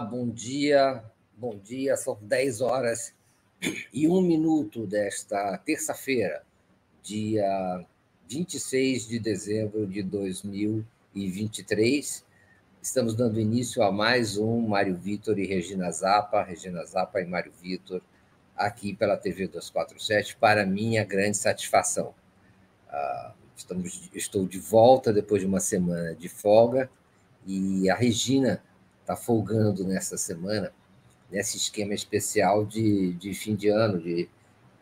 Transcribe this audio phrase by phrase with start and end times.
[0.00, 1.04] Bom dia,
[1.36, 1.94] bom dia.
[1.96, 3.12] São 10 horas
[3.92, 6.42] e um minuto desta terça-feira,
[7.02, 7.84] dia
[8.26, 12.24] 26 de dezembro de 2023.
[12.80, 17.52] Estamos dando início a mais um Mário Vitor e Regina Zappa, Regina Zappa e Mário
[17.60, 18.00] Vitor,
[18.56, 22.14] aqui pela TV 247, para minha grande satisfação.
[22.88, 26.90] Uh, estamos, estou de volta depois de uma semana de folga
[27.46, 28.62] e a Regina
[29.10, 30.72] está folgando nessa semana,
[31.30, 34.28] nesse esquema especial de, de fim de ano, de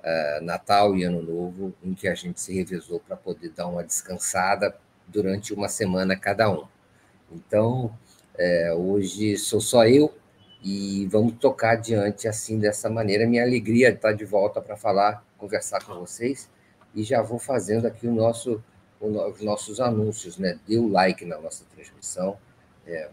[0.01, 3.83] uh, Natal e Ano Novo, em que a gente se revezou para poder dar uma
[3.83, 6.67] descansada durante uma semana cada um.
[7.33, 7.97] Então,
[8.37, 10.15] é, hoje sou só eu
[10.63, 13.27] e vamos tocar adiante assim dessa maneira.
[13.27, 16.49] Minha alegria estar de volta para falar, conversar com vocês
[16.95, 18.63] e já vou fazendo aqui o nosso,
[19.01, 20.59] os nossos anúncios, né?
[20.67, 22.39] Dê o like na nossa transmissão,
[22.87, 23.11] é,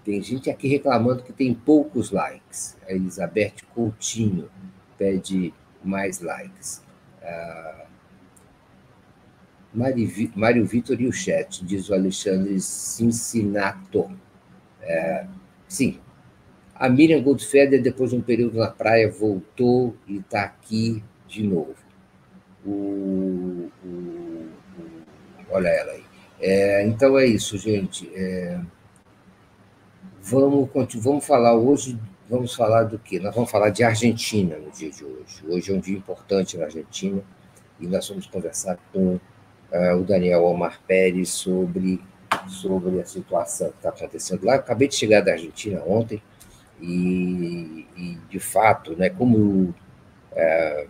[0.05, 2.77] tem gente aqui reclamando que tem poucos likes.
[2.87, 4.51] A Elizabeth Coutinho
[4.97, 6.83] pede mais likes.
[7.23, 7.89] Uh,
[10.35, 14.11] Mário Vitor e o chat, diz o Alexandre Cincinato.
[14.81, 15.27] É,
[15.69, 16.01] sim,
[16.75, 21.88] a Miriam Goldfeder, depois de um período na praia, voltou e está aqui de novo
[22.65, 24.51] o, o, o
[25.51, 26.05] olha ela aí.
[26.41, 28.11] É, então é isso, gente.
[28.15, 28.59] É,
[30.23, 31.99] vamos, vamos falar hoje,
[32.29, 33.19] vamos falar do quê?
[33.19, 35.45] Nós vamos falar de Argentina no dia de hoje.
[35.47, 37.23] Hoje é um dia importante na Argentina
[37.81, 42.01] e nós vamos conversar com uh, o Daniel Omar Pérez sobre,
[42.47, 44.55] sobre a situação que está acontecendo lá.
[44.55, 46.23] acabei de chegar da Argentina ontem
[46.81, 49.75] e, e de fato, né, como
[50.33, 50.89] uh,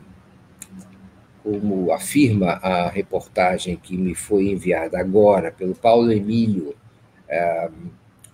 [1.48, 6.76] como afirma a reportagem que me foi enviada agora pelo Paulo Emílio,
[7.26, 7.70] é,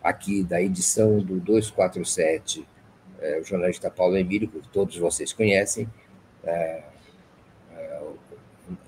[0.03, 2.67] aqui da edição do 247,
[3.21, 5.89] é, o jornalista Paulo Emílio, que todos vocês conhecem,
[6.43, 6.83] é,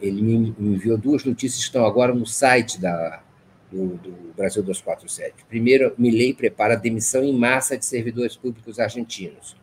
[0.01, 3.23] ele me enviou duas notícias que estão agora no site da,
[3.71, 5.45] do, do, Brasil 247.
[5.49, 9.57] Primeiro, Milei prepara demissão em massa de servidores públicos argentinos.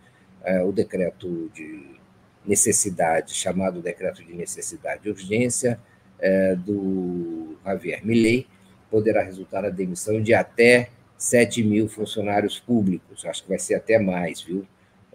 [0.66, 2.02] o decreto de
[2.46, 5.80] necessidade, chamado decreto de necessidade e urgência
[6.20, 8.48] é, do Javier Milei,
[8.90, 13.26] poderá resultar a demissão de até 7 mil funcionários públicos.
[13.26, 14.68] Acho que vai ser até mais, viu?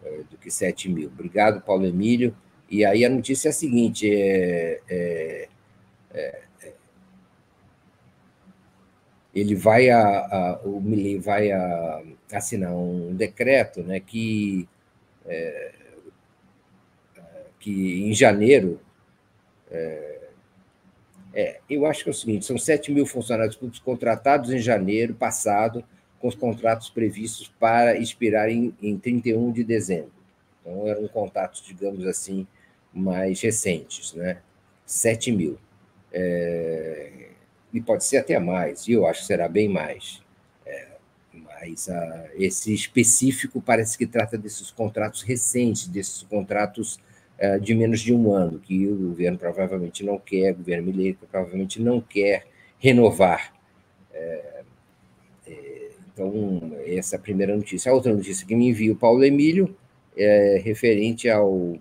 [0.02, 1.08] É, do que 7 mil.
[1.08, 2.34] Obrigado, Paulo Emílio.
[2.70, 5.48] E aí a notícia é a seguinte: é, é,
[6.12, 6.42] é,
[9.34, 12.02] ele vai a, a, o Milley vai a,
[12.32, 14.68] assinar um decreto né, que
[15.26, 15.72] é,
[17.58, 18.80] que em janeiro.
[19.70, 20.18] É,
[21.34, 25.14] é, eu acho que é o seguinte: são 7 mil funcionários públicos contratados em janeiro
[25.14, 25.84] passado,
[26.18, 30.12] com os contratos previstos para expirar em, em 31 de dezembro.
[30.60, 32.46] Então, eram contatos, digamos assim,
[32.92, 34.38] mais recentes, né?
[34.84, 35.58] 7 mil.
[36.12, 37.28] É,
[37.72, 40.22] e pode ser até mais, e eu acho que será bem mais.
[40.64, 40.88] É,
[41.34, 46.98] mas a, ah, esse específico parece que trata desses contratos recentes, desses contratos
[47.38, 51.14] é, de menos de um ano, que o governo provavelmente não quer, o governo Milei
[51.14, 52.46] provavelmente não quer
[52.80, 53.54] renovar.
[54.12, 54.62] É,
[55.46, 57.92] é, então, essa é a primeira notícia.
[57.92, 59.76] A outra notícia que me envia o Paulo Emílio
[60.16, 61.78] é referente ao,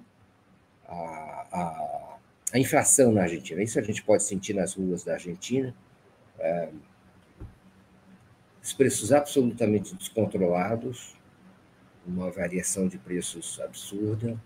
[0.87, 2.17] a, a,
[2.53, 3.63] a, inflação na Argentina.
[3.63, 5.73] Isso a gente pode sentir nas ruas da Argentina.
[6.39, 6.69] É,
[8.61, 11.15] os preços absolutamente descontrolados,
[12.05, 14.39] uma variação de preços absurda,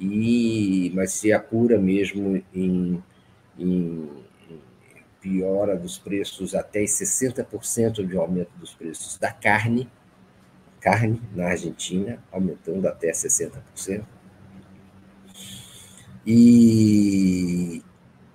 [0.00, 3.02] e mas se apura mesmo em,
[3.58, 4.08] em,
[5.20, 9.88] piora dos preços até 60% de aumento dos preços da carne,
[10.80, 14.02] carne na Argentina, aumentando até 60%.
[16.26, 17.82] E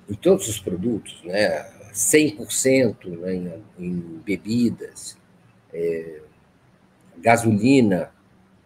[0.07, 5.17] em todos os produtos, né, 100% né, em, em bebidas,
[5.73, 6.21] é,
[7.17, 8.11] gasolina,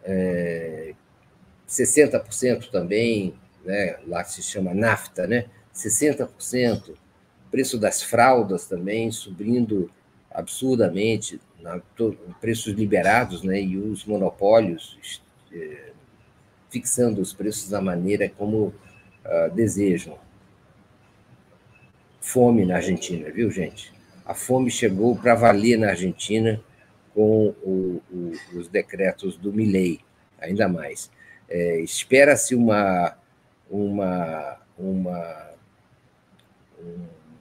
[0.04, 0.94] é,
[1.70, 3.34] 60% também,
[3.64, 6.96] né, lá se chama nafta, né, 60%,
[7.52, 9.90] preço das fraldas também subindo
[10.32, 15.22] absurdamente, na, to, preços liberados, né, e os monopólios
[15.52, 15.92] é,
[16.70, 20.18] fixando os preços da maneira como uh, desejam.
[22.22, 23.92] Fome na Argentina, viu, gente?
[24.26, 26.62] A fome chegou para valer na Argentina
[27.14, 30.00] com o, o, os decretos do Milei,
[30.40, 31.10] ainda mais.
[31.50, 33.18] É, Espera-se uma,
[33.70, 35.50] uma, uma,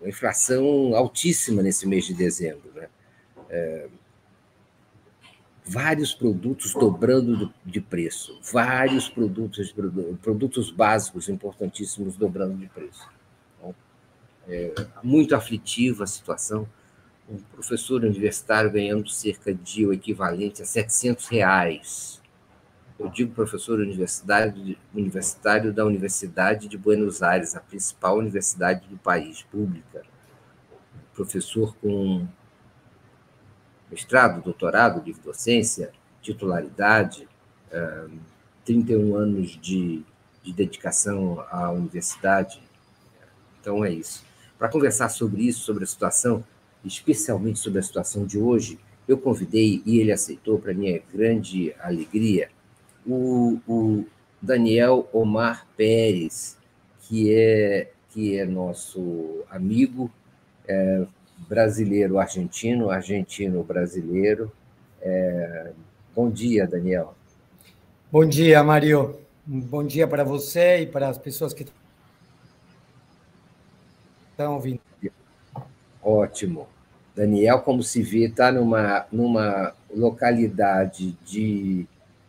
[0.01, 2.73] uma inflação altíssima nesse mês de dezembro.
[2.75, 2.89] Né?
[3.51, 3.89] É,
[5.69, 9.75] vários produtos dobrando de preço, vários produtos,
[10.23, 13.07] produtos básicos importantíssimos dobrando de preço.
[13.59, 13.75] Então,
[14.49, 14.73] é
[15.03, 16.67] muito aflitiva a situação.
[17.29, 22.19] Um professor universitário ganhando cerca de o equivalente a 700 reais
[22.99, 24.77] eu digo professor universitário,
[25.73, 30.03] da Universidade de Buenos Aires, a principal universidade do país, pública.
[31.15, 32.27] Professor com
[33.89, 37.29] mestrado, doutorado, de docência, titularidade,
[38.65, 40.03] 31 anos de,
[40.43, 42.61] de dedicação à universidade.
[43.61, 44.25] Então é isso.
[44.59, 46.45] Para conversar sobre isso, sobre a situação,
[46.85, 52.51] especialmente sobre a situação de hoje, eu convidei e ele aceitou, para minha grande alegria,
[53.09, 54.05] o, o
[54.41, 56.57] Daniel Omar Pérez,
[57.03, 60.11] que é, que é nosso amigo
[60.67, 61.07] é,
[61.49, 64.53] brasileiro argentino, argentino brasileiro.
[65.01, 65.73] É,
[66.15, 67.15] bom dia, Daniel.
[68.13, 69.19] Bom dia, Mário.
[69.47, 71.67] Bom dia para você e para as pessoas que
[74.31, 74.81] estão ouvindo.
[76.03, 76.69] Ótimo.
[77.17, 81.87] Daniel, como se vê, está numa, numa localidade de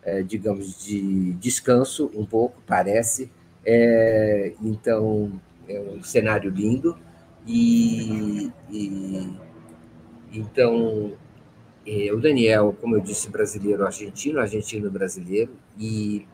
[0.09, 3.29] é, digamos, de descanso um pouco, parece.
[3.65, 6.97] É, então, é um cenário lindo.
[7.45, 9.29] E, e
[10.33, 11.13] então,
[11.86, 16.27] é, o Daniel, como eu disse, brasileiro argentino, argentino brasileiro, e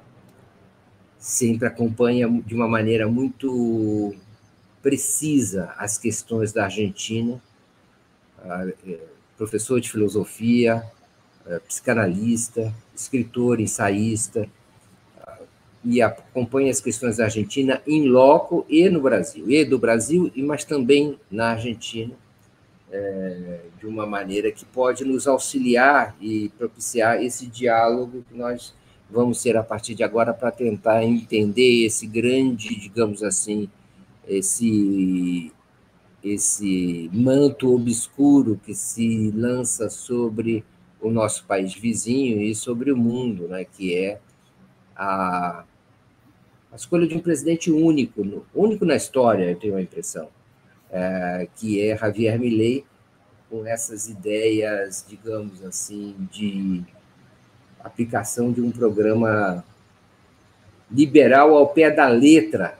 [1.17, 4.15] sempre acompanha de uma maneira muito
[4.81, 7.41] precisa as questões da Argentina,
[8.87, 8.99] é,
[9.35, 10.83] professor de filosofia,
[11.67, 14.47] psicanalista, escritor, ensaísta,
[15.85, 20.65] e acompanha as questões da Argentina em loco e no Brasil, e do Brasil, mas
[20.65, 22.13] também na Argentina,
[22.91, 28.73] é, de uma maneira que pode nos auxiliar e propiciar esse diálogo que nós
[29.09, 33.69] vamos ter a partir de agora para tentar entender esse grande, digamos assim,
[34.27, 35.51] esse
[36.23, 40.63] esse manto obscuro que se lança sobre
[41.07, 44.19] o nosso país vizinho e sobre o mundo, né, que é
[44.95, 45.63] a,
[46.71, 50.29] a escolha de um presidente único, único na história, eu tenho a impressão,
[50.91, 52.83] é, que é Javier Milei,
[53.49, 56.83] com essas ideias, digamos assim, de
[57.79, 59.63] aplicação de um programa
[60.89, 62.79] liberal ao pé da letra,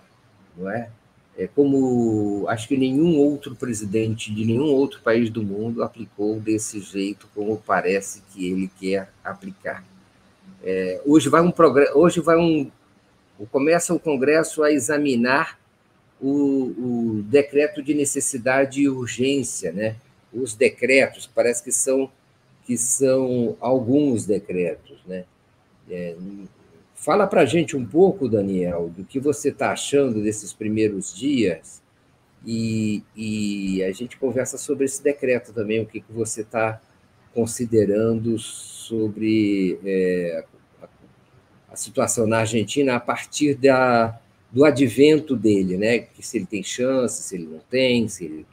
[0.58, 0.89] não é?
[1.38, 6.80] É, como acho que nenhum outro presidente de nenhum outro país do mundo aplicou desse
[6.80, 9.84] jeito como parece que ele quer aplicar.
[10.63, 11.54] É, hoje vai um
[11.94, 12.72] hoje vai um
[13.51, 15.60] começa o Congresso a examinar
[16.22, 19.98] o, o, decreto de necessidade e urgência, né?
[20.34, 22.10] Os decretos parece que são
[22.65, 25.25] que são alguns decretos, né?
[25.89, 26.15] É,
[26.96, 31.84] Fala para a gente um pouco, Daniel, do que você está achando desses primeiros dias
[32.46, 36.82] e, e, a gente conversa sobre esse decreto também, o que, que você está
[37.34, 40.46] considerando sobre é,
[40.82, 40.88] a,
[41.74, 44.20] a, situação na Argentina a partir da,
[44.52, 46.00] do advento dele, né?
[46.00, 48.46] Que se ele tem chance, se ele não tem, se ele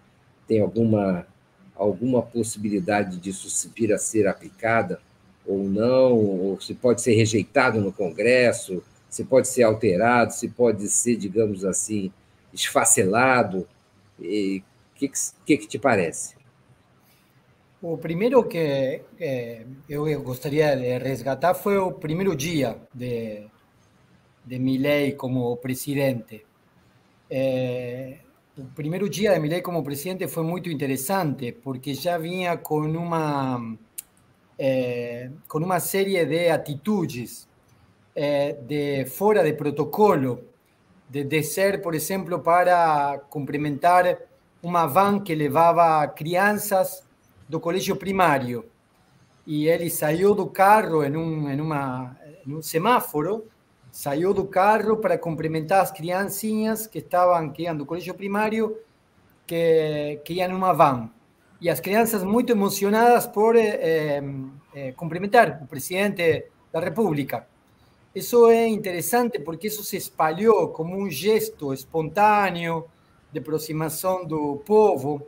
[0.49, 1.27] tem alguma
[1.75, 5.01] alguma possibilidade disso vir a ser aplicada
[5.47, 10.89] ou não, ou se pode ser rejeitado no Congresso, se pode ser alterado, se pode
[10.89, 12.13] ser, digamos assim,
[12.53, 13.67] esfacelado.
[14.19, 14.63] O
[14.95, 15.11] que,
[15.45, 16.35] que, que te parece?
[17.83, 19.03] O primeiro que
[19.89, 23.45] eu gostaria de resgatar foi o primeiro dia de,
[24.45, 26.47] de Milley como presidente.
[27.29, 28.19] É,
[28.57, 33.77] o primeiro dia de Milley como presidente foi muito interessante, porque já vinha com uma,
[34.65, 37.49] é, com uma série de atitudes
[38.15, 40.45] é, de fora de protocolo,
[41.09, 44.19] de descer, por exemplo, para cumprimentar
[44.63, 47.03] uma van que levava crianças
[47.49, 48.65] do colégio primário.
[49.45, 52.17] E ele saiu do carro em um, em uma,
[52.47, 53.45] em um semáforo
[53.91, 58.79] saiu do carro para cumprimentar as criancinhas que estavam que iam do colégio primário,
[59.45, 61.11] que, que iam numa van.
[61.63, 64.21] E as crianças muito emocionadas por eh,
[64.75, 67.47] eh, cumprimentar o presidente da República.
[68.13, 72.87] Isso é interessante porque isso se espalhou como um gesto espontâneo
[73.31, 75.25] de aproximação do povo.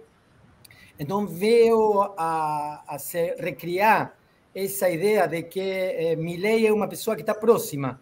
[0.98, 4.18] Então veio a, a se recriar
[4.52, 8.00] essa ideia de que eh, Milley é uma pessoa que está próxima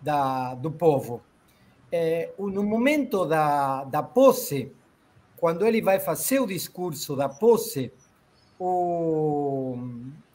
[0.00, 1.20] da, do povo.
[1.92, 4.72] É, no momento da, da posse,
[5.44, 7.92] quando ele vai fazer o discurso da posse,
[8.58, 9.76] o,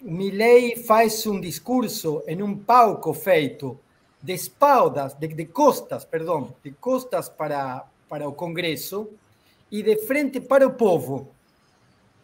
[0.04, 3.80] o Milley faz um discurso em um palco feito
[4.22, 9.10] de espaldas, de, de costas, perdão, de costas para, para o Congresso
[9.72, 11.32] e de frente para o povo.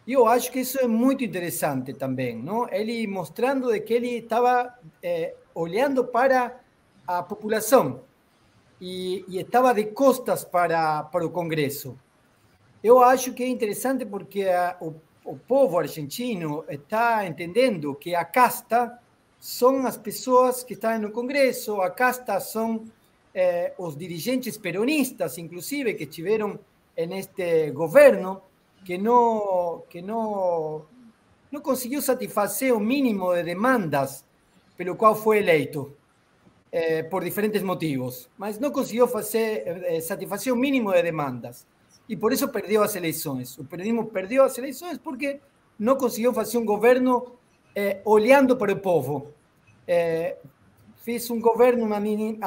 [0.06, 2.70] E eu acho que isso é muito interessante também, não?
[2.70, 6.62] Ele mostrando de que ele estava é, olhando para
[7.08, 8.02] a população
[8.80, 11.98] e, e, estava de costas para, para o Congresso.
[12.86, 18.24] Eu acho que é interessante porque a, o, o povo argentino está entendendo que a
[18.24, 19.00] casta
[19.40, 22.86] são as pessoas que estão no Congresso, a casta são
[23.34, 26.60] eh, os dirigentes peronistas, inclusive, que estiveram
[26.96, 28.44] neste governo,
[28.86, 30.86] que não, que não,
[31.52, 34.24] não conseguiu satisfazer o mínimo de demandas
[34.78, 35.92] pelo qual foi eleito
[36.72, 41.66] eh, por diferentes motivos, mas não conseguiu fazer, eh, satisfazer o mínimo de demandas.
[42.08, 43.58] E por isso perdeu as eleições.
[43.58, 45.40] O peronismo perdeu as eleições porque
[45.78, 47.34] não conseguiu fazer um governo
[47.76, 49.34] eh, olhando para o povo.
[49.88, 50.38] Eh,
[50.98, 51.98] fez um governo, uma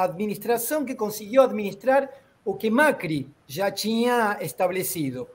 [0.03, 2.09] administração que conseguiu administrar
[2.43, 5.27] o que Macri já tinha estabelecido.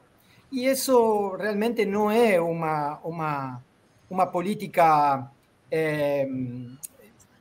[0.51, 3.63] E isso realmente não é uma, uma,
[4.09, 5.31] uma política
[5.71, 6.29] eh,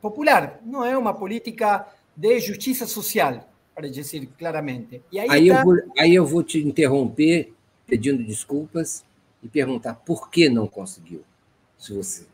[0.00, 1.86] popular, não é uma política
[2.16, 5.02] de justiça social, para dizer claramente.
[5.10, 5.58] E aí, aí, tá...
[5.58, 7.52] eu vou, aí eu vou te interromper
[7.86, 9.04] pedindo desculpas
[9.42, 11.22] e perguntar por que não conseguiu,
[11.78, 12.26] se você...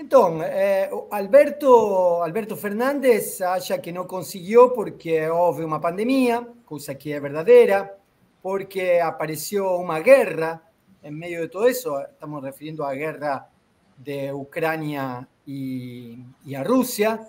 [0.00, 7.12] Então, é, Alberto, Alberto Fernandes acha que não conseguiu porque houve uma pandemia, coisa que
[7.12, 7.96] é verdadeira,
[8.40, 10.62] porque apareceu uma guerra
[11.02, 13.48] em meio de tudo isso, estamos referindo à guerra
[13.96, 17.20] de Ucrânia y, y, a Rusia,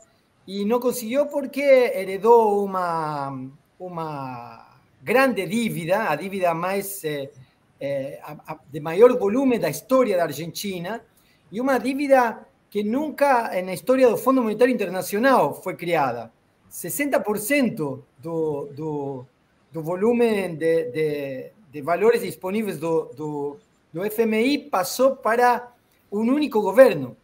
[0.50, 3.32] y no consiguió porque heredó una,
[3.78, 4.66] una
[5.00, 7.32] grande dívida, a dívida más, eh,
[7.80, 11.04] eh, a, de maior volume da história da Argentina,
[11.52, 16.32] e uma dívida que nunca na história do Fundo Monetário Internacional foi criada.
[16.72, 19.26] 60% do, do,
[19.72, 23.58] do volume de, de, de, valores disponíveis do, do,
[23.94, 25.74] do FMI passou para
[26.12, 27.16] um único governo,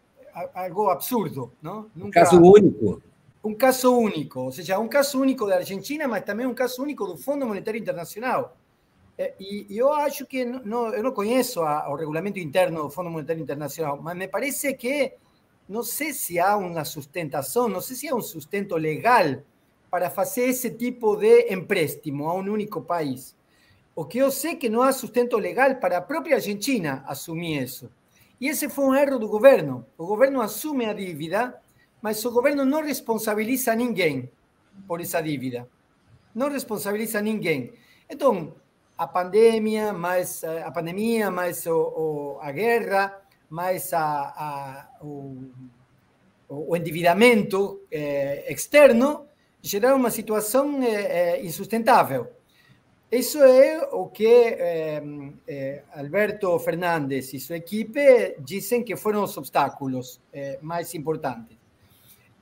[0.54, 1.90] algo absurdo, ¿no?
[1.96, 3.02] Nunca, un caso único.
[3.46, 7.06] Un caso único, ou seja, um caso único da Argentina, mas também um caso único
[7.06, 8.58] do Fundo Monetário Internacional.
[9.40, 14.02] E, eu acho que, não, eu não conheço o regulamento interno do Fundo Monetário Internacional,
[14.02, 15.14] mas me parece que
[15.70, 19.44] não sei se há uma sustentação, não sei se há um sustento legal
[19.92, 23.36] para fazer esse tipo de empréstimo a um único país.
[23.96, 27.92] O que eu sei que não há sustento legal para a própria Argentina assumir isso.
[28.42, 29.86] E esse foi um erro do governo.
[29.98, 31.62] O governo assume a dívida,
[32.06, 34.30] mas o governo não responsabiliza ninguém
[34.88, 35.68] por essa dívida.
[36.36, 37.74] Não responsabiliza ninguém.
[38.08, 38.54] Então,
[38.96, 45.50] a pandemia, mais a pandemia, mais o, o, a guerra, mais a, a, o,
[46.48, 49.26] o endividamento eh, externo,
[49.60, 52.28] geraram uma situação eh, eh, insustentável.
[53.12, 55.02] Isso é o que eh,
[55.48, 61.55] eh, Alberto Fernandes e sua equipe dizem que foram os obstáculos eh, mais importantes.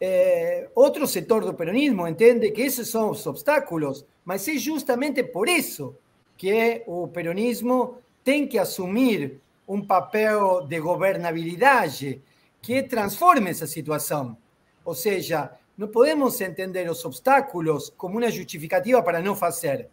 [0.06, 5.48] Eh, outro setor do peronismo entende que esses são os obstáculos, mas é justamente por
[5.48, 5.96] isso
[6.36, 12.22] que o peronismo tem que assumir um papel de governabilidade
[12.62, 14.36] que transforme essa situação.
[14.84, 19.88] Ou seja, não podemos entender os obstáculos como uma justificativa para não fazer.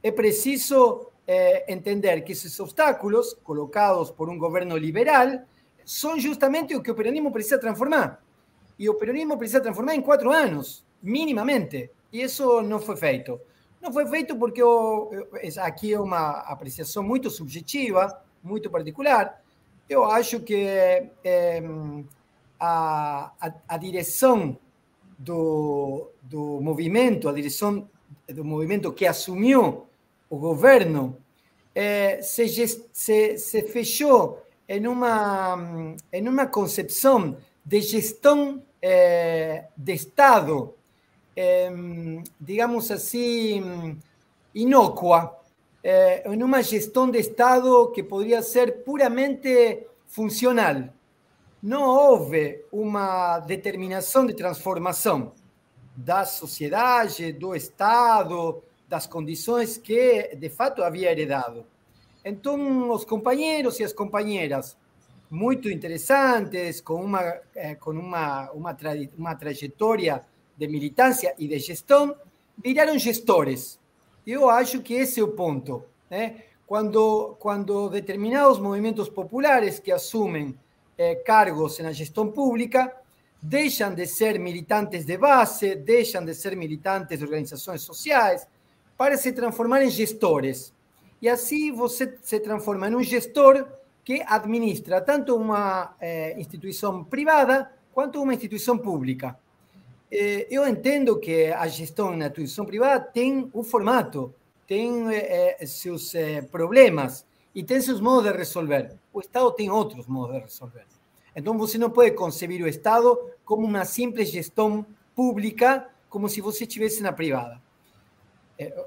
[0.00, 5.40] É preciso eh, entender que esses obstáculos, colocados por um governo liberal,
[5.84, 8.24] são justamente o que o peronismo precisa transformar.
[8.78, 11.90] E o peronismo precisa transformar em quatro anos, minimamente.
[12.12, 13.40] E isso não foi feito.
[13.80, 15.10] Não foi feito porque eu,
[15.58, 19.42] aqui é uma apreciação muito subjetiva, muito particular.
[19.88, 20.66] Eu acho que
[22.58, 24.58] a, a, a, direção
[25.18, 27.88] do, do movimento, a direção
[28.28, 29.86] do movimento que assumiu
[30.28, 31.16] o governo,
[31.74, 32.48] é, se,
[32.92, 40.72] se, se fechou em uma, em uma concepção de gestão é, de Estado,
[41.34, 41.68] é,
[42.40, 43.98] digamos assim,
[44.54, 45.36] inócua,
[45.82, 50.84] é, em uma gestão de Estado que poderia ser puramente funcional.
[51.60, 55.32] Não houve uma determinação de transformação
[55.96, 61.66] da sociedade, do Estado, das condições que de fato havia heredado.
[62.24, 64.76] Então, os companheiros e as companheiras,
[65.30, 67.22] muito interessantes, com uma,
[67.54, 70.22] eh, com uma, uma, tra uma trajetória
[70.56, 72.14] de militância e de gestão,
[72.62, 73.78] viraram gestores.
[74.26, 75.84] Eu acho que esse é o ponto.
[76.10, 76.42] Né?
[76.66, 80.56] Quando, quando determinados movimentos populares que assumem
[80.98, 82.92] eh, cargos na gestão pública
[83.42, 88.46] deixam de ser militantes de base, deixam de ser militantes de organizações sociais,
[88.96, 90.72] para se transformar em gestores.
[91.20, 93.66] E assim você se transforma em um gestor
[94.06, 99.36] que administra tanto uma eh, instituição privada quanto uma instituição pública.
[100.08, 104.32] Eh, eu entendo que a gestão na instituição privada tem um formato,
[104.64, 106.12] tem eh, seus
[106.52, 108.94] problemas e tem seus modos de resolver.
[109.12, 110.86] O Estado tem outros modos de resolver.
[111.34, 116.62] Então você não pode conceber o Estado como uma simples gestão pública, como se você
[116.62, 117.60] estivesse na privada.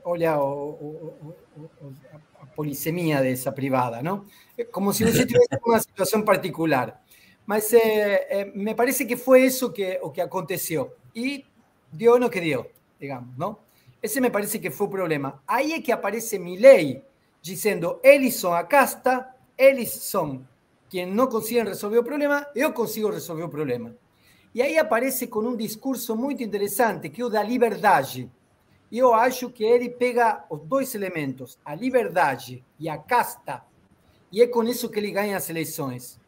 [0.06, 1.94] olha o, o, o,
[2.60, 4.26] a polissemia dessa privada, não?
[4.72, 7.02] Como se você tivesse uma situação particular.
[7.46, 7.72] Mas
[8.54, 10.94] me parece que foi isso que, o que aconteceu.
[11.16, 11.46] E
[11.92, 12.70] deu no que deu,
[13.00, 13.58] digamos, não?
[14.04, 15.42] Esse me parece que foi o problema.
[15.48, 17.02] Aí é que aparece Milley
[17.42, 20.46] dizendo: eles são a casta, eles são
[20.90, 23.96] quem não conseguem resolver o problema, eu consigo resolver o problema.
[24.54, 28.30] E aí aparece com um discurso muito interessante, que é o da liberdade
[28.92, 33.64] e eu acho que ele pega os dois elementos, a liberdade e a casta,
[34.32, 36.20] e é com isso que ele ganha as eleições.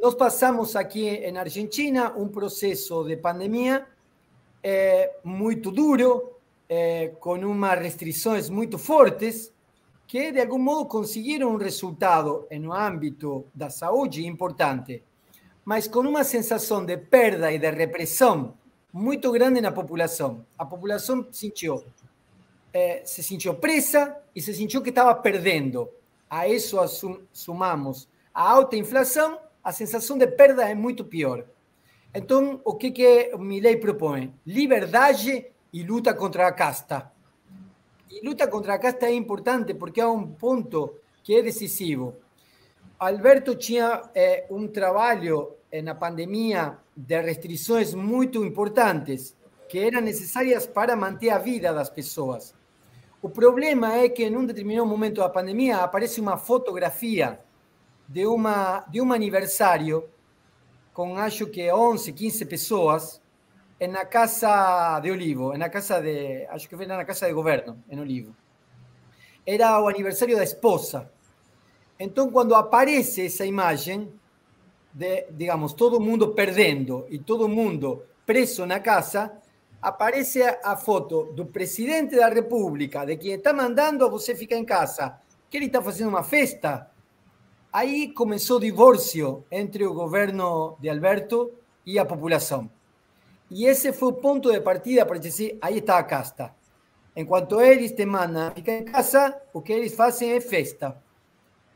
[0.00, 3.86] Nós passamos aqui na Argentina um processo de pandemia
[4.62, 6.32] é, muito duro,
[6.68, 9.52] é, com umas restrições muito fortes,
[10.06, 15.02] que de algum modo conseguiram um resultado no âmbito da saúde importante,
[15.64, 18.54] mas com uma sensação de perda e de repressão
[18.94, 20.46] muito grande na população.
[20.56, 21.84] A população sentiu,
[22.72, 25.90] eh, se sentiu presa e se sentiu que estava perdendo.
[26.30, 26.78] A isso
[27.32, 31.44] sumamos a alta inflação, a sensação de perda é muito pior.
[32.14, 34.32] Então, o que, que Milley propõe?
[34.46, 37.10] Liberdade e luta contra a casta.
[38.08, 42.14] E luta contra a casta é importante porque é um ponto que é decisivo.
[42.96, 49.36] Alberto tinha eh, um trabalho na pandemia de restrições muito importantes
[49.68, 52.54] que eram necessárias para manter a vida das pessoas.
[53.20, 57.40] O problema é que, em um determinado momento da pandemia, aparece uma fotografia
[58.06, 60.08] de, uma, de um aniversário
[60.92, 63.22] com, acho que, 11, 15 pessoas
[63.88, 67.98] na Casa de Olivo, na casa de, acho que foi na Casa de Governo, em
[67.98, 68.34] Olivo.
[69.46, 71.10] Era o aniversário da esposa.
[71.98, 74.12] Então, quando aparece essa imagem,
[74.94, 79.32] de, digamos, todo mundo perdendo e todo mundo preso na casa,
[79.82, 85.20] aparece a foto do presidente da República, de quem está mandando você ficar em casa,
[85.50, 86.90] que ele está fazendo uma festa.
[87.72, 91.52] Aí começou o divórcio entre o governo de Alberto
[91.84, 92.70] e a população.
[93.50, 96.54] E esse foi o ponto de partida para dizer: aí está a casta.
[97.16, 100.96] Enquanto eles te mandam ficar em casa, o que eles fazem é festa.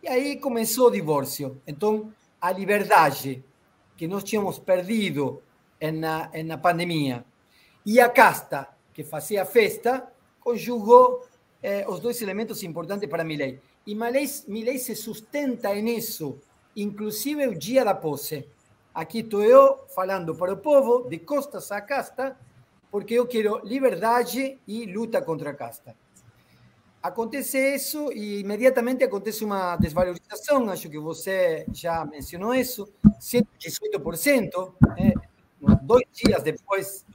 [0.02, 1.61] E aí começou o divórcio.
[1.66, 3.44] Então, a liberdade
[3.96, 5.42] que nós tínhamos perdido
[5.81, 7.24] na, na pandemia
[7.85, 11.24] e a casta que fazia festa, conjugou
[11.62, 13.61] eh, os dois elementos importantes para Milley.
[13.87, 16.38] E Milley, se sustenta nisso,
[16.77, 18.46] inclusive o dia da posse.
[18.92, 22.37] Aqui estou eu falando para o povo de costas a casta,
[22.90, 25.94] porque eu quero liberdade e luta contra a casta.
[27.01, 35.15] Acontece isso e imediatamente acontece uma desvalorização, acho que você já mencionou isso, 118%, é,
[35.83, 37.07] dois dias depois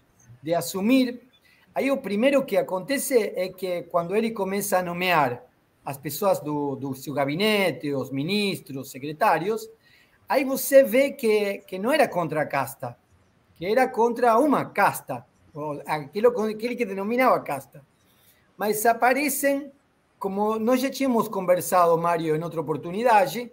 [0.41, 1.28] de assumir.
[1.76, 5.43] Aí o primeiro que acontece é que quando ele começa a nomear
[5.84, 9.69] as pessoas do, do seu gabinete, os ministros, secretários,
[10.30, 12.98] aí você vê que, que não era contra a casta,
[13.56, 15.26] que era contra uma casta,
[15.86, 17.84] aquilo, aquele que denominava casta.
[18.57, 19.71] Mas aparecem,
[20.19, 23.51] como nós já tínhamos conversado, Mário, em outra oportunidade,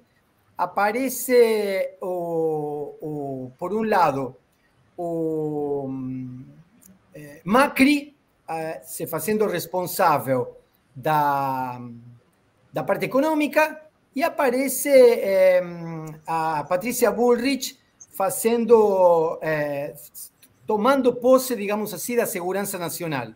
[0.57, 4.37] aparece, o, o, por um lado,
[4.97, 5.89] o
[7.15, 8.15] eh, Macri
[8.47, 10.57] eh, se fazendo responsável
[10.95, 11.81] da,
[12.73, 13.81] da parte econômica
[14.15, 15.63] e aparece eh,
[16.27, 17.79] a Patrícia Bullrich
[18.11, 19.95] fazendo, eh,
[20.67, 23.29] tomando posse, digamos assim, da segurança nacional.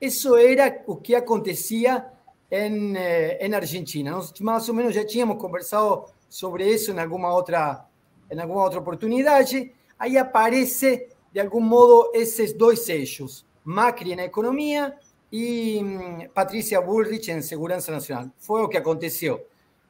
[0.00, 2.06] Isso era o que acontecia
[2.50, 4.10] em, eh, em Argentina.
[4.10, 7.86] Nós mais ou menos já tínhamos conversado sobre isso em alguma outra,
[8.30, 9.72] em alguma outra oportunidade.
[9.98, 13.44] Aí aparece, de algum modo, esses dois eixos.
[13.64, 14.94] Macri na economia
[15.32, 18.30] e hum, Patrícia Bullrich em segurança nacional.
[18.38, 19.44] Foi o que aconteceu.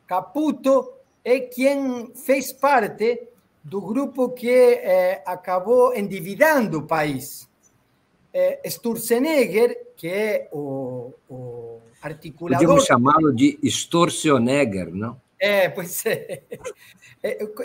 [0.07, 0.93] Caputo
[1.25, 3.29] é quem fez parte
[3.63, 7.46] do grupo que eh, acabou endividando o país.
[8.39, 12.59] Eh, Sturzenegger, que é o, o articulador...
[12.59, 15.19] Podíamos chamá-lo de Sturzenegger, não?
[15.39, 16.43] É, pois é.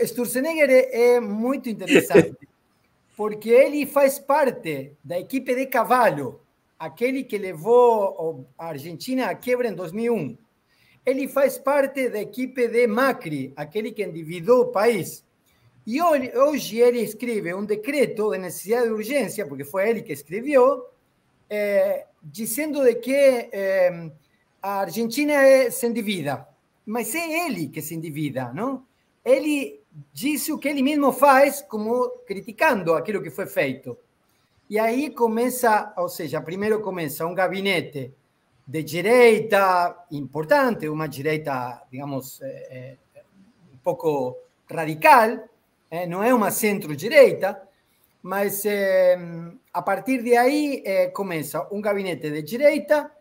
[0.05, 2.47] Sturzenegger é, é muito interessante,
[3.17, 6.39] porque ele faz parte da equipe de cavalo,
[6.79, 10.37] aquele que levou a Argentina à quebra em 2001.
[11.05, 15.25] Ele faz parte da equipe de Macri, aquele que endividou o país.
[15.91, 20.85] E hoje ele escreve um decreto de necessidade de urgência, porque foi ele que escreveu,
[21.49, 24.09] é, dizendo de que é,
[24.61, 25.33] a Argentina
[25.69, 26.47] se endivida.
[26.85, 28.85] Mas é ele que se endivida, não?
[29.25, 29.81] Ele
[30.13, 33.97] disse o que ele mesmo faz, como criticando aquilo que foi feito.
[34.69, 38.13] E aí começa, ou seja, primeiro começa um gabinete
[38.65, 42.95] de direita importante, uma direita, digamos, é,
[43.73, 44.37] um pouco
[44.69, 45.50] radical,
[45.91, 47.61] é, não é uma centro-direita,
[48.23, 49.19] mas é,
[49.71, 53.11] a partir de aí começa um gabinete de direita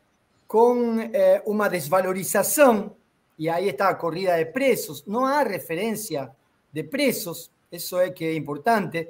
[0.46, 0.96] com
[1.44, 2.96] uma desvalorização,
[3.38, 6.30] e aí está a corrida de preços, não há referência
[6.72, 9.09] de preços, isso é que é importante.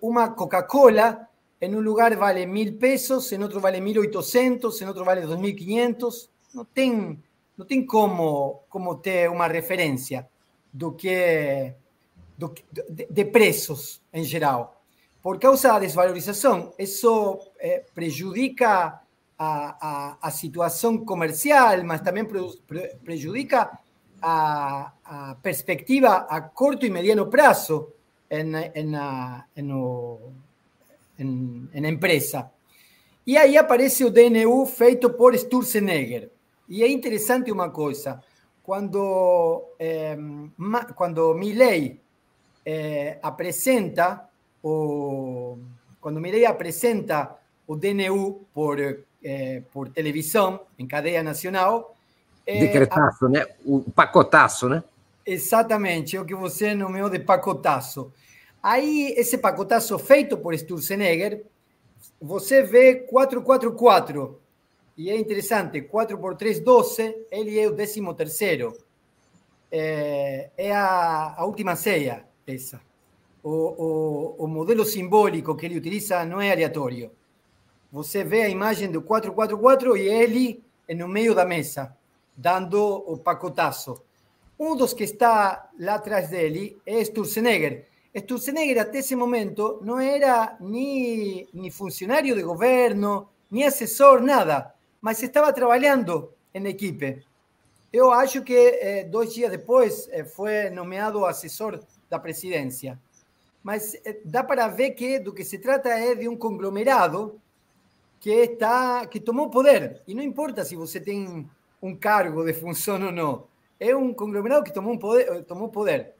[0.00, 1.28] Uma Coca-Cola
[1.60, 6.30] en un lugar vale mil pesos, en otro vale 1.800, en otro vale 2.500.
[6.54, 7.22] Não tem,
[7.56, 10.28] não tem como, como ter uma referência
[10.72, 11.74] do que,
[12.38, 14.80] de, de preços em geral.
[15.20, 19.00] Por causa da desvalorização, isso eh, prejudica
[19.36, 23.78] a, a, a, comercial, mas também pre, pre, prejudica
[24.22, 27.92] a, a, perspectiva a curto e mediano prazo
[28.30, 28.94] em, em,
[31.18, 32.50] en, en empresa.
[33.26, 36.30] E aí aparece o DNU feito por Sturzenegger.
[36.68, 38.22] E é interessante uma coisa,
[38.62, 40.16] quando, eh,
[40.94, 42.00] quando Milley
[42.70, 44.28] eh, apresenta
[44.62, 45.56] o
[46.02, 47.34] quando Milley apresenta
[47.66, 51.96] o DNU por, eh, por televisão em cadeia nacional.
[52.46, 53.28] Eh, Decretaço, a...
[53.30, 53.46] né?
[53.64, 54.84] O pacotaço, né?
[55.24, 58.12] Exatamente, é o que você nomeou de pacotaço.
[58.62, 61.44] Aí, esse pacotaço feito por Sturzenegger,
[62.20, 64.38] você vê 444.
[64.96, 67.26] E é interessante, 4 por 3, 12.
[67.30, 68.76] Ele é o 13 terceiro.
[69.70, 72.80] É, é a, a, última ceia, essa.
[73.42, 77.10] O, o, o, modelo simbólico que ele utiliza não é aleatório.
[77.90, 80.62] Você vê a imagem do 444 e ele
[80.94, 81.96] no meio da mesa,
[82.36, 84.02] dando o pacotaço.
[84.58, 90.56] Um dos que está lá atrás dele é Sturzenegger, Sturzenegger até esse momento não era
[90.60, 97.22] nem, nem funcionário de governo, nem assessor, nada, mas estava trabalhando em equipe.
[97.92, 102.98] Eu acho que eh, dois dias depois eh, foi nomeado assessor da presidência.
[103.62, 107.40] Mas eh, dá para ver que do que se trata é de um conglomerado
[108.20, 110.02] que está que tomou poder.
[110.06, 111.48] E não importa se você tem
[111.82, 113.44] um cargo de função ou não.
[113.78, 116.14] É um conglomerado que tomou, poder, tomou poder.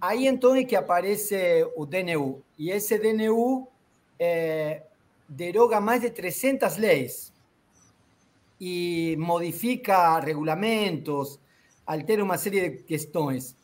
[0.00, 1.36] Aí então é que aparece
[1.76, 2.42] o DNU.
[2.58, 3.68] E esse DNU
[4.18, 4.82] é,
[5.28, 7.32] deroga mais de 300 leis
[8.60, 11.38] e modifica regulamentos,
[11.86, 13.56] altera uma série de questões.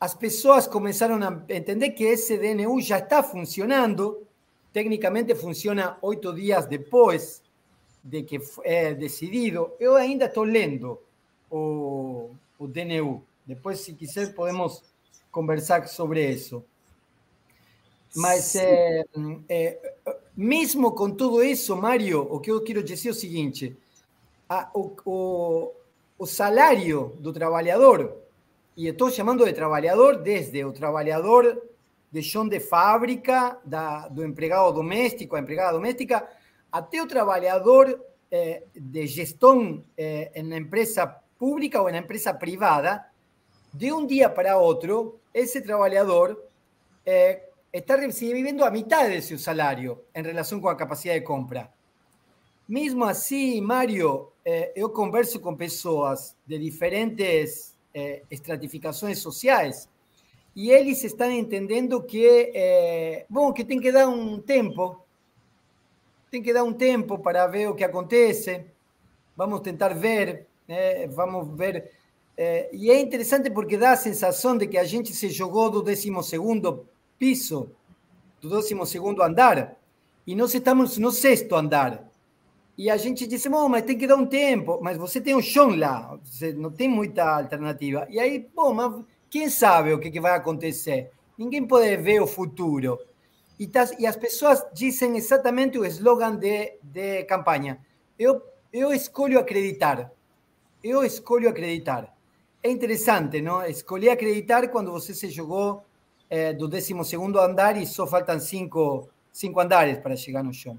[0.00, 4.26] As pessoas começaram a entender que esse DNU já está funcionando.
[4.72, 7.42] Tecnicamente funciona oito dias depois
[8.02, 9.72] de que é decidido.
[9.78, 10.98] Eu ainda estou lendo
[11.50, 13.22] o, o DNU.
[13.44, 14.82] Depois, se quiser, podemos
[15.30, 16.64] conversar sobre isso.
[18.16, 19.04] Mas, é,
[19.48, 19.78] é,
[20.34, 23.76] mesmo com tudo isso, Mário, o que eu quero dizer é o seguinte:
[24.48, 25.72] a, o, o,
[26.18, 28.19] o salário do trabalhador,
[28.80, 31.68] e estou chamando de trabalhador desde o trabalhador
[32.10, 36.26] de chão de fábrica, da, do empregado doméstico, a empregada doméstica,
[36.72, 41.06] até o trabalhador eh, de gestão eh, na empresa
[41.38, 43.04] pública ou na empresa privada,
[43.70, 46.42] de um dia para outro, esse trabalhador
[47.04, 51.70] eh, está recibiendo a mitad de su salario en relación con la capacidad de compra.
[52.66, 59.88] Mesmo assim, Mário, eh, eu converso com pessoas de diferentes eh, estratificações sociais
[60.54, 65.04] e eles estão entendendo que, eh, bom, que tem que dar um tempo,
[66.30, 68.64] tem que dar um tempo para ver o que acontece.
[69.36, 71.06] Vamos tentar ver, né?
[71.08, 71.90] vamos ver.
[72.72, 76.10] E é interessante porque dá a sensação de que a gente se jogou do 12
[76.22, 76.86] segundo
[77.18, 77.70] piso
[78.40, 78.74] do 12
[79.22, 79.76] andar
[80.26, 82.09] e nós estamos no sexto andar.
[82.76, 85.42] E a gente diz, bom, mas tem que dar um tempo, mas você tem um
[85.42, 88.06] chão lá, você não tem muita alternativa.
[88.08, 91.10] E aí, bom, mas quem sabe o que, que vai acontecer?
[91.36, 92.98] Ninguém pode ver o futuro.
[93.58, 97.78] E, tas, e as pessoas dizem exatamente o slogan de, de campanha.
[98.18, 100.10] Eu, eu escolho acreditar.
[100.82, 102.16] Eu escolho acreditar.
[102.62, 103.62] É interessante, não?
[103.64, 105.84] Escolher acreditar quando você se jogou
[106.30, 106.94] é, do 12
[107.38, 110.78] andar e só faltam cinco, cinco andares para chegar no chão.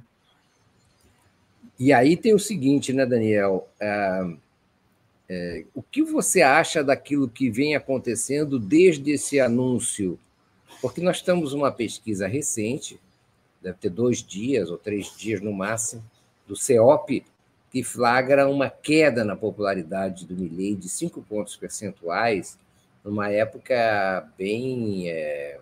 [1.81, 3.67] E aí tem o seguinte, né, Daniel?
[3.79, 4.33] É,
[5.27, 10.19] é, o que você acha daquilo que vem acontecendo desde esse anúncio?
[10.79, 12.99] Porque nós temos uma pesquisa recente,
[13.63, 16.03] deve ter dois dias ou três dias no máximo,
[16.47, 17.25] do CEOP,
[17.71, 22.59] que flagra uma queda na popularidade do Milley de cinco pontos percentuais
[23.03, 25.59] numa época bem, é,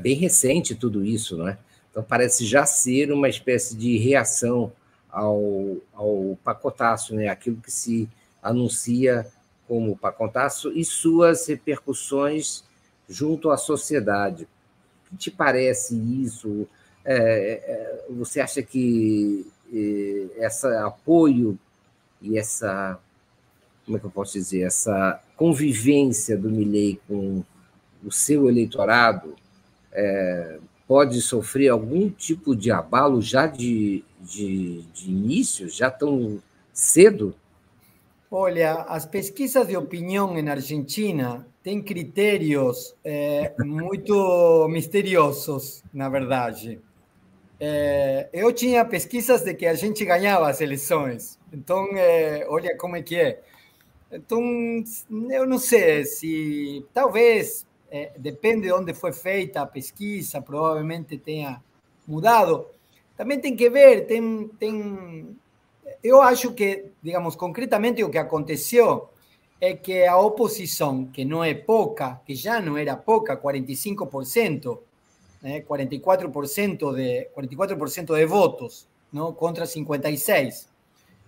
[0.00, 1.56] bem recente tudo isso, não é?
[1.88, 4.72] Então parece já ser uma espécie de reação
[5.14, 7.28] ao, ao pacotaço, né?
[7.28, 8.08] aquilo que se
[8.42, 9.26] anuncia
[9.66, 12.64] como pacotaço e suas repercussões
[13.08, 14.44] junto à sociedade.
[15.06, 16.66] O que te parece isso?
[17.04, 21.58] É, é, você acha que é, esse apoio
[22.20, 22.98] e essa
[23.84, 27.44] como é que eu posso dizer, essa convivência do Milley com
[28.02, 29.34] o seu eleitorado
[29.92, 37.34] é, pode sofrer algum tipo de abalo já de, de, de início, já tão cedo?
[38.30, 46.80] Olha, as pesquisas de opinião na Argentina têm critérios é, muito misteriosos, na verdade.
[47.60, 51.38] É, eu tinha pesquisas de que a gente ganhava as eleições.
[51.52, 53.40] Então, é, olha como é que é.
[54.10, 54.42] Então,
[55.30, 61.62] eu não sei se talvez é, depende de onde foi feita a pesquisa, provavelmente tenha
[62.06, 62.66] mudado.
[63.16, 65.36] Também tem que ver, tem, tem.
[66.02, 69.08] Eu acho que, digamos, concretamente o que aconteceu
[69.60, 74.78] é que a oposição, que não é pouca, que já não era pouca, 45%,
[75.42, 80.68] né, 44% de 44% de votos, não contra 56.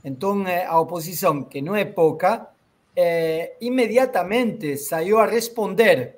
[0.04, 2.48] Então, a oposição, que não é pouca,
[2.94, 6.16] eh, inmediatamente salió a responder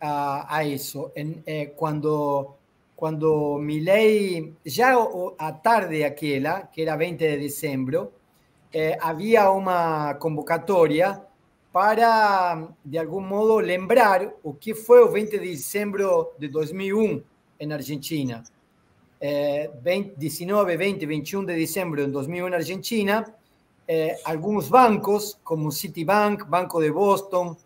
[0.00, 2.54] a, a eh, cuando,
[3.00, 4.94] cuando mi ley, ya
[5.38, 8.00] a tarde aquella, que era 20 de diciembre,
[8.70, 11.26] eh, había una convocatoria
[11.72, 16.04] para, de algún modo, lembrar o que fue el 20 de diciembre
[16.38, 17.22] de 2001
[17.58, 18.44] en Argentina.
[19.18, 23.36] 20, 19, 20, 21 de diciembre de 2001 en Argentina,
[23.86, 27.56] eh, algunos bancos como Citibank, Banco de Boston,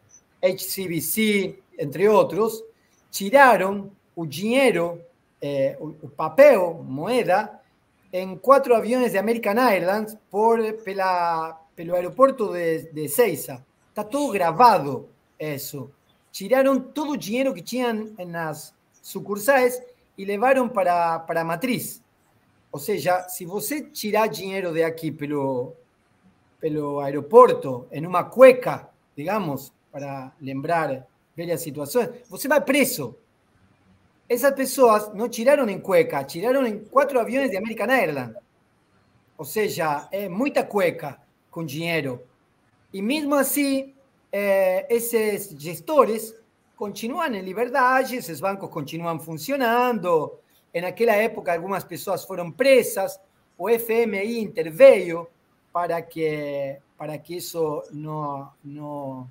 [0.40, 2.64] HCBC, entre otros,
[3.10, 7.62] tiraron el dinero, eh, el papel, moeda,
[8.10, 13.64] en cuatro aviones de American Airlines por pela, pelo aeropuerto de, de Seiza.
[13.88, 15.90] Está todo grabado eso.
[16.30, 19.82] Tiraron todo el dinero que tenían en las sucursales
[20.16, 22.00] y llevaron para, para a matriz.
[22.74, 25.76] Ou seja, se você tirar dinheiro de aqui pelo,
[26.58, 33.16] pelo aeroporto, en una cueca, digamos, para lembrar velhas situaciones, você vai preso.
[34.28, 38.36] Esas pessoas no tiraron en cueca, tiraron en cuatro aviones de American Airlines.
[39.36, 42.24] O sea, é muita cueca con dinero.
[42.92, 43.94] Y mismo así,
[44.30, 46.34] eh, esos gestores
[46.76, 50.40] continuam em liberdade, esses bancos continuam funcionando.
[50.72, 53.20] Naquela época, algumas pessoas foram presas,
[53.56, 55.28] o FMI interveio
[55.72, 59.28] para que, para que isso não, não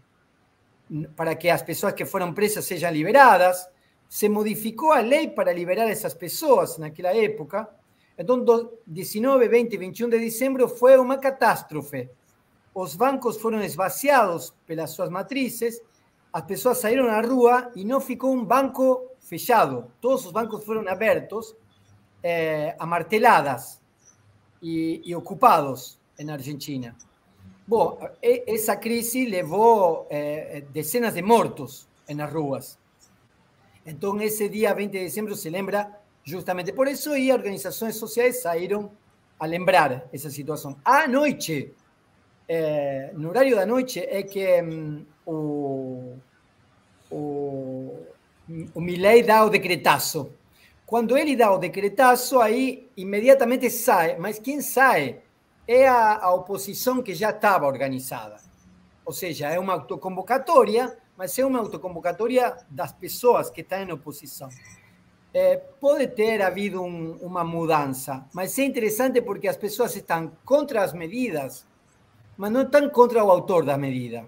[1.15, 3.67] para que as pessoas que foram presas sejam liberadas.
[4.13, 7.67] Se modificou a lei para liberar essas pessoas naquela época.
[8.15, 8.45] Então,
[8.85, 12.07] 19, 20 e 21 de dezembro foi uma catástrofe.
[12.75, 15.81] Os bancos foram esvaziados pelas suas matrizes,
[16.31, 19.91] as pessoas saíram à rua e não ficou um banco fechado.
[19.99, 21.55] Todos os bancos foram abertos,
[22.21, 23.81] eh, amarteladas
[24.61, 26.95] e, ocupados na Argentina.
[27.67, 32.82] Bom, essa crise levou eh, dezenas de mortos nas ruas.
[33.85, 35.91] Então, esse dia 20 de dezembro se lembra
[36.23, 38.91] justamente por isso e organizações sociais saíram
[39.39, 40.77] a lembrar essa situação.
[40.85, 41.73] À noite,
[42.47, 46.15] eh, no horário da noite, é que um, o,
[47.11, 48.07] o,
[48.73, 50.31] o Milley dá o decretaço.
[50.85, 54.17] Quando ele dá o decretaço, aí imediatamente sai.
[54.17, 55.19] Mas quem sai
[55.67, 58.37] é a, a oposição que já estava organizada.
[59.05, 64.49] Ou seja, é uma autoconvocatória, mas é uma autoconvocatória das pessoas que estão em oposição.
[65.33, 70.83] É, pode ter havido um, uma mudança, mas é interessante porque as pessoas estão contra
[70.83, 71.65] as medidas,
[72.35, 74.27] mas não estão contra o autor da medida.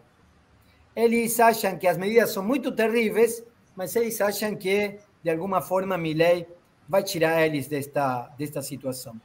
[0.96, 3.44] Eles acham que as medidas são muito terríveis,
[3.76, 6.48] mas eles acham que, de alguma forma, Milley
[6.88, 9.20] vai tirar eles desta, desta situação.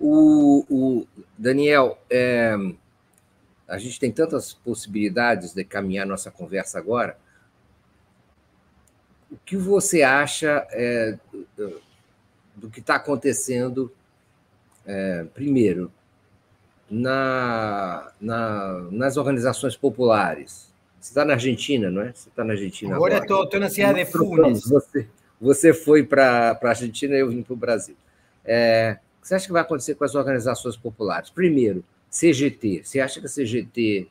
[0.00, 1.06] O, o
[1.38, 2.56] Daniel, é,
[3.66, 7.16] a gente tem tantas possibilidades de caminhar nossa conversa agora.
[9.30, 11.18] O que você acha é,
[12.54, 13.92] do que está acontecendo,
[14.86, 15.90] é, primeiro,
[16.90, 20.72] na, na, nas organizações populares?
[21.00, 22.12] Você está na Argentina, não é?
[22.12, 23.16] Você está na Argentina agora.
[23.16, 24.68] Agora estou na cidade de Funes.
[24.68, 25.08] Você,
[25.40, 27.96] você foi para a Argentina e eu vim para o Brasil.
[28.44, 31.30] É, que você acha que vai acontecer com as organizações populares?
[31.30, 31.82] Primeiro,
[32.14, 32.84] CGT.
[32.84, 34.08] Você acha que a CGT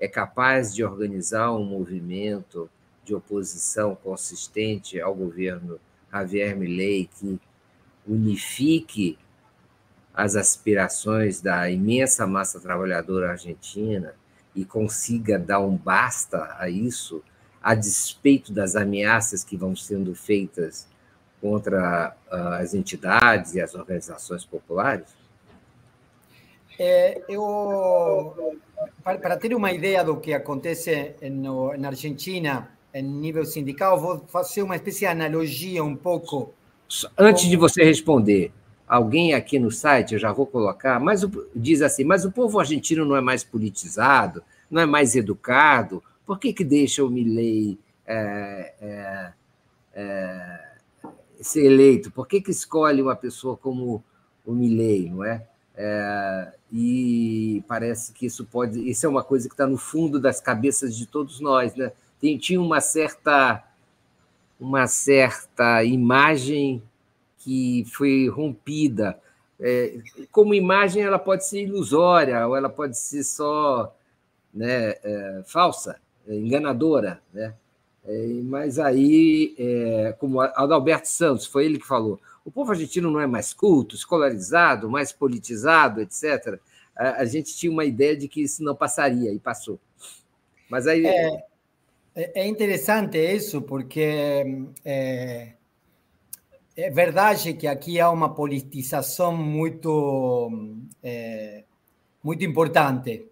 [0.00, 2.70] é capaz de organizar um movimento
[3.04, 5.78] de oposição consistente ao governo
[6.10, 7.38] Javier Milei que
[8.06, 9.18] unifique
[10.14, 14.14] as aspirações da imensa massa trabalhadora argentina
[14.54, 17.22] e consiga dar um basta a isso,
[17.62, 20.88] a despeito das ameaças que vão sendo feitas
[21.42, 25.23] contra uh, as entidades e as organizações populares?
[26.78, 28.60] É, eu,
[29.02, 34.24] para, para, ter uma ideia do que acontece no, na Argentina, em nível sindical, vou
[34.28, 36.52] fazer uma espécie de analogia um pouco.
[37.16, 38.52] Antes de você responder,
[38.86, 42.58] alguém aqui no site, eu já vou colocar, mas o, diz assim, mas o povo
[42.58, 47.78] argentino não é mais politizado, não é mais educado, por que, que deixa o Milley
[48.06, 49.32] é,
[49.94, 50.60] é,
[51.40, 52.10] ser eleito?
[52.10, 54.02] Por que, que escolhe uma pessoa como
[54.44, 55.46] o Milley, não é?
[55.76, 56.52] É?
[56.72, 58.88] E parece que isso pode.
[58.88, 61.92] Isso é uma coisa que está no fundo das cabeças de todos nós, né?
[62.20, 63.62] Tem, tinha uma certa,
[64.58, 66.82] uma certa imagem
[67.38, 69.18] que foi rompida.
[69.60, 69.98] É,
[70.32, 73.94] como imagem, ela pode ser ilusória, ou ela pode ser só
[74.52, 77.54] né, é, falsa, enganadora, né?
[78.06, 83.20] É, mas aí, é, como Adalberto Santos, foi ele que falou, o povo argentino não
[83.20, 86.58] é mais culto, escolarizado, mais politizado, etc.
[86.94, 89.80] A, gente tinha uma ideia de que isso não passaria, e passou.
[90.68, 91.06] Mas aí...
[91.06, 91.44] É,
[92.14, 95.54] é, é interessante isso, porque é,
[96.76, 101.64] é, verdade que aqui há uma politização muito, é,
[102.22, 103.26] muito importante,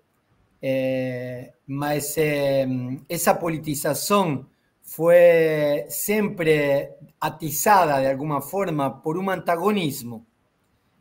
[0.61, 2.67] é, mas é,
[3.09, 4.47] essa politização
[4.95, 10.27] foi sempre atizada de alguma forma por um antagonismo.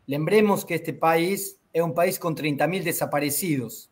[0.07, 3.89] Lembremos que este país é um país com 30 mil desaparecidos.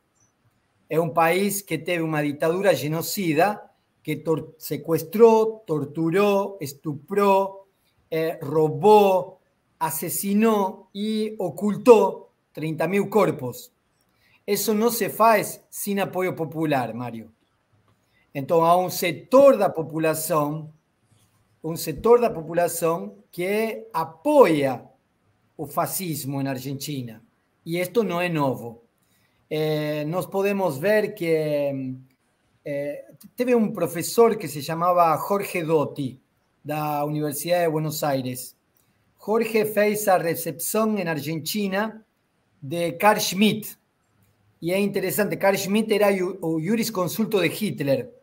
[0.90, 3.62] É um país que teve uma ditadura genocida
[4.02, 7.68] que tor sequestrou, torturou, estuprou,
[8.10, 9.42] eh, roubou,
[9.78, 13.70] assassinou e ocultou 30 mil corpos.
[14.48, 17.30] Isso não se faz sem apoio popular, Mário.
[18.34, 20.72] Então, há um setor da população,
[21.64, 24.84] um setor da população que apoia
[25.58, 27.22] o fascismo na Argentina.
[27.66, 28.84] E isto não é novo.
[29.50, 32.06] É, nós podemos ver que
[32.64, 33.06] é,
[33.36, 36.20] teve um professor que se chamava Jorge Dotti,
[36.64, 38.56] da Universidade de Buenos Aires.
[39.26, 42.06] Jorge fez a recepção na Argentina
[42.62, 43.78] de Carl Schmitt.
[44.62, 46.08] E é interessante, Carl Schmitt era
[46.42, 48.19] o jurisconsulto de Hitler.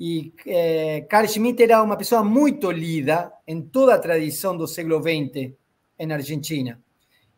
[0.00, 5.02] E é, Carl Schmitt era uma pessoa muito lida em toda a tradição do século
[5.02, 5.52] XX
[5.98, 6.80] em Argentina.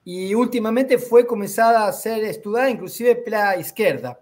[0.05, 4.19] E ultimamente foi começada a ser estudada, inclusive pela esquerda.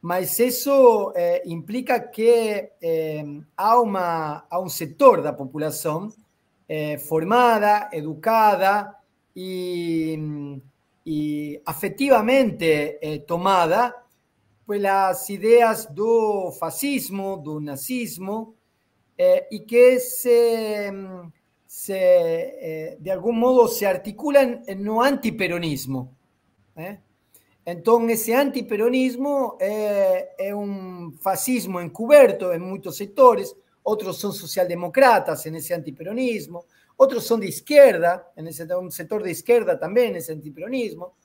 [0.00, 3.24] Mas isso eh, implica que eh,
[3.56, 6.12] há, uma, há um setor da população
[7.08, 8.94] formada, educada
[9.34, 10.60] e,
[11.06, 13.94] e afetivamente tomada
[14.68, 18.54] pelas ideias do fascismo, do nazismo,
[19.16, 20.92] e que se,
[21.66, 26.14] se de algum modo se articulam no antiperonismo.
[26.76, 26.98] ¿eh?
[27.64, 35.56] Entonces, ese antiperonismo eh, es un fascismo encubierto en muchos sectores, otros son socialdemócratas en
[35.56, 36.66] ese antiperonismo,
[36.96, 41.16] otros son de izquierda, en ese, un sector de izquierda también ese antiperonismo.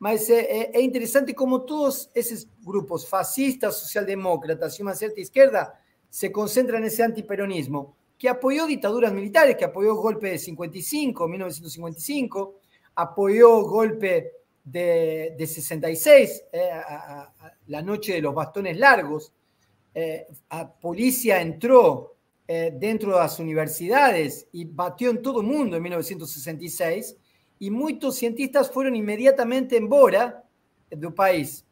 [0.00, 5.78] Mas es interesante cómo todos esos grupos fascistas, socialdemócratas y una cierta izquierda
[6.08, 11.28] se concentran en ese antiperonismo, que apoyó dictaduras militares, que apoyó el golpe de 55,
[11.28, 12.60] 1955,
[12.94, 14.32] apoyó golpe
[14.64, 16.70] de, 66, eh,
[17.66, 19.32] la noche de los bastones largos,
[19.94, 25.76] eh, a policía entró eh, dentro de las universidades y batió en todo el mundo
[25.76, 27.16] en 1966
[27.60, 30.42] y muchos cientistas fueron inmediatamente embora
[30.90, 31.64] del país.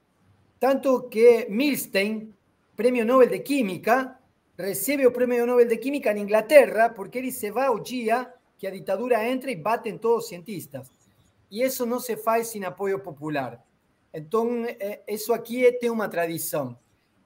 [0.59, 2.35] Tanto que Milstein,
[2.77, 4.21] premio Nobel de Química,
[4.57, 8.69] recibe el premio Nobel de Química en Inglaterra porque él se va un día que
[8.69, 10.93] la dictadura entra y baten todos los cientistas
[11.49, 13.65] y eso no se faz sin apoyo popular.
[14.13, 16.79] Entonces, eh, eso aquí tiene una tradición.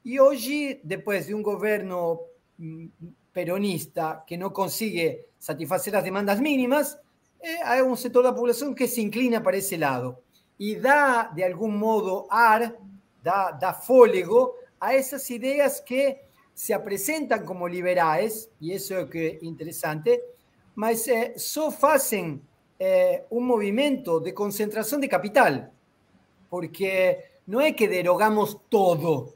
[0.04, 2.20] Y hoy, después de un gobierno
[2.58, 2.86] mm,
[3.32, 7.00] peronista que no consigue satisfacer las demandas mínimas,
[7.43, 10.22] eh, hay un sector de la población que se inclina para ese lado.
[10.59, 12.78] Y da de algún modo ar,
[13.22, 16.22] da, da fóligo a esas ideas que
[16.55, 20.22] se presentan como liberales, y eso es que interesante,
[20.74, 21.34] mas eh,
[21.82, 22.43] hacen
[22.78, 25.72] eh, un movimiento de concentración de capital,
[26.49, 29.34] porque no es que derogamos todo,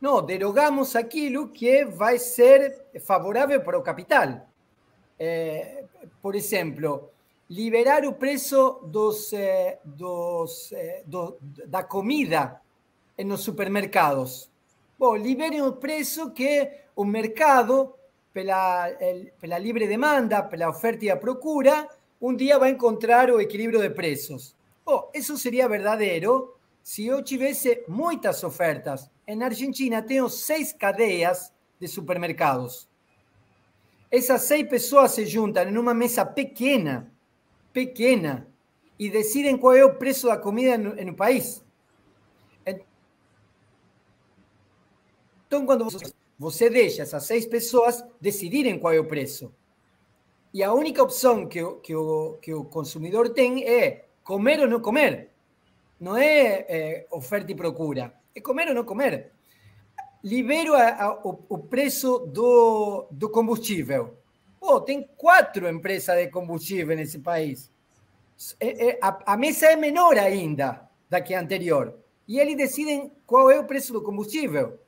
[0.00, 4.46] no, derogamos aquello que va a ser favorable para el capital.
[5.18, 5.86] Eh,
[6.20, 7.12] por ejemplo,
[7.48, 12.62] liberar o preso dos, eh, dos, eh, do, da comida
[13.16, 14.50] en los supermercados.
[14.98, 17.98] Bom, liberen o preso que o mercado,
[18.32, 21.88] pela, el, pela libre demanda, pela oferta y la procura,
[22.20, 24.56] un día va a encontrar o equilibrio de precios.
[24.84, 29.10] Oh, eso sería verdadero si yo tuviese muchas ofertas.
[29.26, 32.88] En Argentina tengo seis cadenas de supermercados.
[34.10, 37.10] Esas seis personas se juntan en una mesa pequeña,
[37.74, 38.46] pequeña,
[38.96, 41.62] y deciden cuál es el precio de la comida en, el país.
[45.44, 45.88] Entonces, cuando
[46.38, 49.52] você deja a essas seis pessoas decidirem qual é o preço.
[50.52, 51.94] Y la única opción que, que,
[52.40, 55.32] que consumidor tiene es comer o no comer.
[55.98, 59.32] No es eh, oferta y procura, es comer o no comer.
[60.22, 60.74] Libero
[61.22, 64.23] o, precio do, do combustível.
[64.66, 67.70] Oh, tem cuatro empresas de combustível ese país.
[69.02, 71.94] a, mesa es menor ainda da que anterior.
[72.26, 74.78] Y eles deciden cuál es el precio do combustível.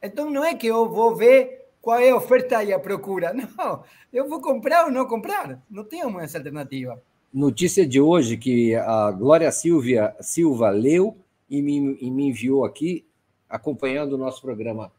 [0.00, 3.34] Entonces no es que yo vou ver cuál es la oferta y la procura.
[3.58, 5.62] No, eu vou comprar ou não comprar.
[5.68, 6.98] Não uma essa alternativa.
[7.30, 11.14] Notícia de hoje que a Glória Silvia Silva leu
[11.50, 13.04] e me, e me enviou aqui,
[13.50, 14.90] acompanhando o nosso programa.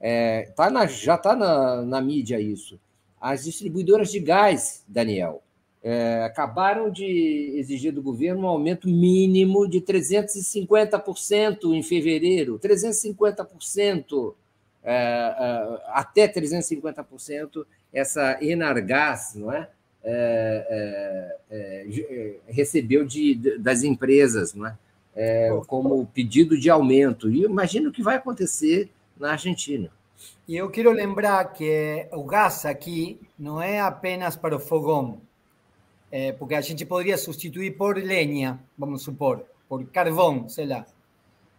[0.00, 2.80] É, tá na, já está na, na mídia isso.
[3.24, 5.42] As distribuidoras de gás, Daniel,
[5.82, 12.58] é, acabaram de exigir do governo um aumento mínimo de 350% em fevereiro.
[12.58, 14.34] 350%
[14.82, 17.64] é, é, até 350%
[17.94, 19.70] essa Enargás, não é?
[20.04, 24.76] É, é, é, recebeu de, das empresas, não é?
[25.66, 27.30] como pedido de aumento.
[27.30, 29.90] E imagino que vai acontecer na Argentina.
[30.46, 35.20] E eu quero lembrar que o gás aqui não é apenas para o fogão,
[36.38, 40.86] porque a gente poderia substituir por lenha, vamos supor, por carvão, sei lá.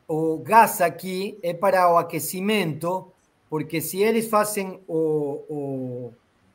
[0.08, 3.12] O gás aqui é para o aquecimento
[3.50, 4.82] porque si ellos hacen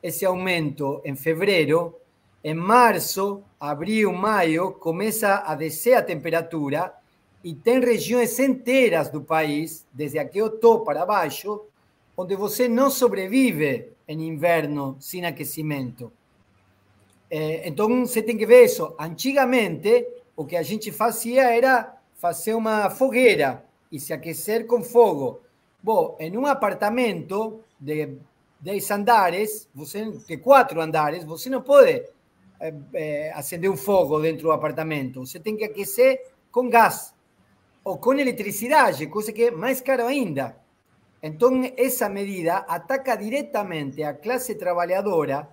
[0.01, 1.99] ese aumento en febrero,
[2.43, 6.99] en marzo, abril, mayo, comienza a descer a temperatura
[7.43, 11.67] y tem regiones enteras del país, desde aquí Otó para abajo,
[12.21, 16.11] donde você no sobrevive en inverno sin aquecimiento.
[17.27, 18.95] Eh, entonces, você tem que ver eso.
[18.99, 25.41] Antigamente, o que a gente fazia era fazer uma fogueira y se aquecer con fogo.
[25.81, 28.19] Bom, em um apartamento de
[28.59, 32.03] 10 andares, você, de quatro andares, você não pode
[32.59, 35.25] é, é, acender um fogo dentro do apartamento.
[35.25, 37.15] Você tem que aquecer com gás
[37.83, 40.60] ou com eletricidade, coisa que é mais caro ainda.
[41.21, 45.47] Então, essa medida ataca diretamente a classe trabalhadora,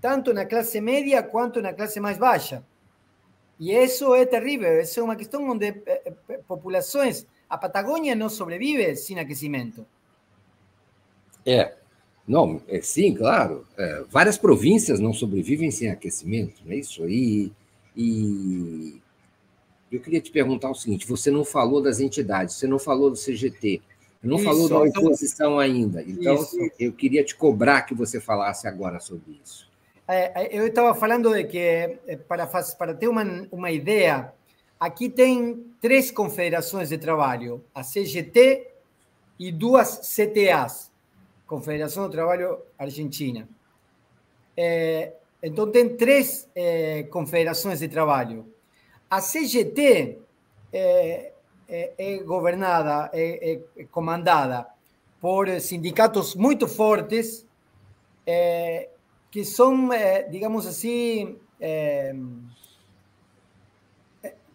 [0.00, 2.64] tanto na classe média quanto na classe mais baixa.
[3.58, 8.28] E isso é terrível, isso é uma questão onde eh, eh, populações, a Patagônia não
[8.28, 9.84] sobrevive sem aquecimento.
[11.44, 11.74] É,
[12.26, 13.66] não, é, sim, claro.
[13.76, 17.08] É, várias províncias não sobrevivem sem aquecimento, não é isso?
[17.08, 17.50] E,
[17.96, 19.00] e
[19.90, 23.16] eu queria te perguntar o seguinte: você não falou das entidades, você não falou do
[23.16, 23.80] CGT,
[24.22, 26.02] não isso, falou da então oposição ainda.
[26.02, 26.56] Então, isso.
[26.78, 29.68] eu queria te cobrar que você falasse agora sobre isso.
[30.06, 34.32] É, eu estava falando de que, eh, para, para ter uma, uma ideia,
[34.80, 38.68] aqui tem três confederações de trabalho: a CGT
[39.38, 40.88] e duas CTAs
[41.48, 43.48] Confederação do Trabalho Argentina.
[44.54, 48.46] É, então, tem três é, confederações de trabalho.
[49.08, 50.18] A CGT
[50.70, 51.32] é,
[51.68, 54.66] é, é governada, é, é, comandada
[55.20, 57.46] por sindicatos muito fortes
[59.30, 62.14] que son, eh, digamos así, eh,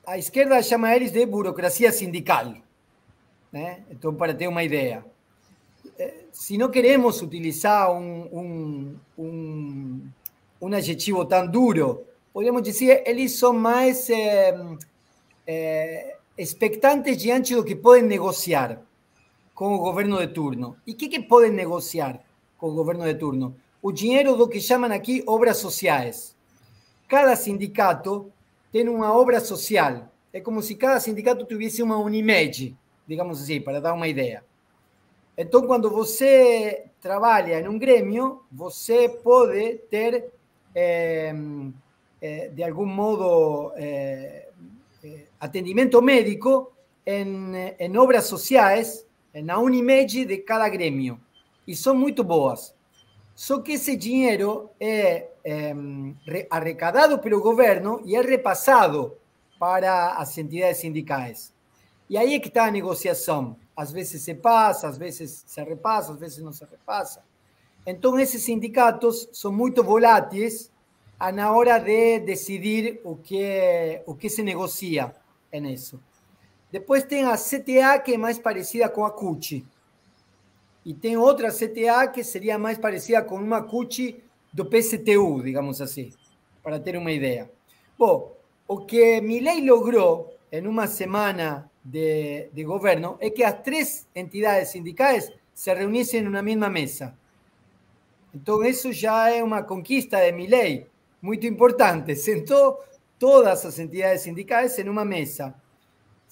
[0.06, 2.56] a izquierda llama eles de burocracia sindical.
[3.52, 3.84] Né?
[3.90, 5.06] Então, para ter uma ideia.
[6.32, 10.10] Se não queremos utilizar um, um, um,
[10.60, 12.04] um adjetivo tão duro,
[12.34, 14.60] podemos dizer eles são mais é,
[15.46, 18.82] é, expectantes diante do que podem negociar
[19.54, 20.78] com o governo de turno.
[20.86, 22.20] E o que, que podem negociar
[22.58, 23.56] com o governo de turno?
[23.84, 26.34] o dinheiro do que chamam aqui obras sociais.
[27.06, 28.32] Cada sindicato
[28.72, 30.10] tem uma obra social.
[30.32, 32.74] É como se cada sindicato tivesse uma Unimed,
[33.06, 34.42] digamos assim, para dar uma ideia.
[35.38, 40.32] Então, quando você trabalha em um grêmio, você pode ter,
[40.74, 41.36] é,
[42.22, 44.43] é, de algum modo, é,
[45.40, 46.72] atendimento médico
[47.06, 51.20] em, em obras sociais, na Unimed de cada grêmio.
[51.68, 52.76] E são muito boas.
[53.36, 55.74] Só que esse dinheiro é, é
[56.50, 59.18] arrecadado pelo governo e é repassado
[59.58, 61.54] para as entidades sindicais.
[62.10, 63.56] E aí é que está a negociação.
[63.76, 67.24] Às vezes se passa, às vezes se repassa, às vezes não se repassa.
[67.86, 70.72] Então, esses sindicatos são muito voláteis
[71.32, 75.14] na hora de decidir o que, o que se negocia
[75.54, 76.02] nisso.
[76.72, 79.66] Depois tem a CTA, que é mais parecida com a CUT,
[80.86, 84.22] e tem outra CTA que seria mais parecida com uma CUT
[84.52, 86.12] do PSTU, digamos assim,
[86.62, 87.50] para ter uma ideia.
[87.98, 88.36] Bom,
[88.68, 94.70] o que Milei logrou em uma semana de, de governo é que as três entidades
[94.70, 97.16] sindicais se reunissem numa mesma mesa.
[98.34, 100.88] Então, isso já é uma conquista de Milei,
[101.24, 102.16] muito importante.
[102.16, 102.84] Sentou
[103.18, 105.56] todas as entidades sindicais em uma mesa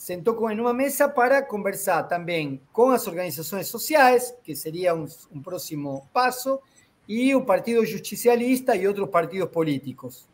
[0.02, 5.40] sentou em uma mesa para conversar também com as organizações sociais, que seria um, um
[5.44, 6.60] próximo passo,
[7.08, 10.28] e o Partido Justicialista e outros partidos políticos.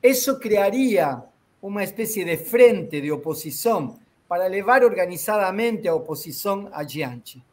[0.00, 1.20] Isso criaria
[1.60, 7.44] uma espécie de frente de oposição para levar organizadamente a oposição adiante.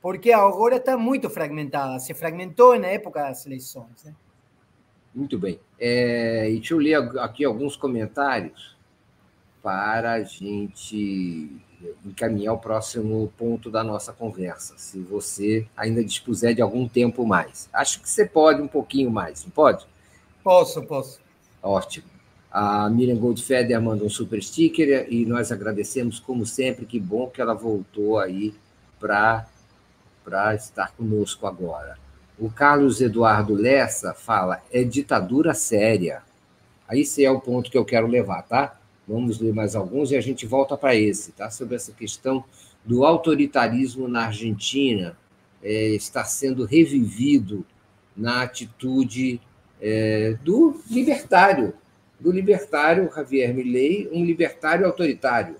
[0.00, 4.04] Porque agora está muito fragmentada, se fragmentou na época das eleições.
[4.04, 4.14] Né?
[5.16, 5.58] Muito bem.
[5.80, 8.76] É, e deixa eu ler aqui alguns comentários
[9.62, 11.50] para a gente
[12.04, 17.66] encaminhar o próximo ponto da nossa conversa, se você ainda dispuser de algum tempo mais.
[17.72, 19.86] Acho que você pode um pouquinho mais, não pode?
[20.44, 21.18] Posso, posso.
[21.62, 22.06] Ótimo.
[22.50, 26.84] A Miriam Goldfeder manda um super sticker e nós agradecemos, como sempre.
[26.84, 28.54] Que bom que ela voltou aí
[29.00, 29.46] para
[30.54, 32.05] estar conosco agora.
[32.38, 36.22] O Carlos Eduardo Lessa fala: é ditadura séria.
[36.88, 38.78] Aí esse é o ponto que eu quero levar, tá?
[39.08, 41.50] Vamos ler mais alguns e a gente volta para esse, tá?
[41.50, 42.44] Sobre essa questão
[42.84, 45.16] do autoritarismo na Argentina
[45.62, 47.64] é, estar sendo revivido
[48.16, 49.40] na atitude
[49.80, 51.74] é, do libertário,
[52.18, 55.56] do libertário Javier Milei, um libertário autoritário,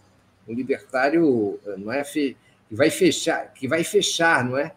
[0.48, 2.36] um libertário não é que
[2.70, 4.72] vai fechar, que vai fechar, não é,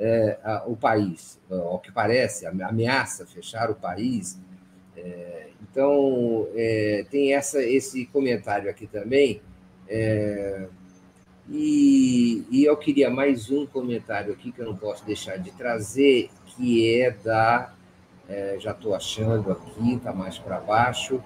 [0.00, 4.40] é a, o país, ao que parece, ameaça fechar o país.
[4.96, 9.42] É, então, é, tem essa, esse comentário aqui também.
[9.86, 10.66] É,
[11.50, 16.30] e, e, eu queria mais um comentário aqui que eu não posso deixar de trazer,
[16.46, 17.74] que é da.
[18.28, 21.20] É, já estou achando aqui, está mais para baixo,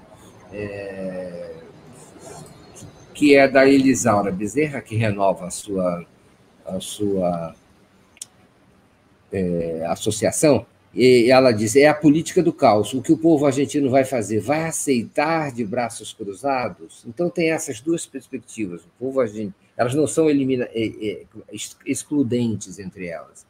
[0.50, 1.54] é,
[3.12, 6.06] que é da Elisaura Bezerra, que renova a sua,
[6.64, 7.54] a sua
[9.34, 10.64] é, associação,
[10.94, 12.94] e ela diz: é a política do caos.
[12.94, 14.38] O que o povo argentino vai fazer?
[14.38, 17.04] Vai aceitar de braços cruzados?
[17.06, 18.82] Então, tem essas duas perspectivas.
[18.82, 20.68] O povo argentino, elas não são elimina,
[21.84, 23.44] excludentes entre elas.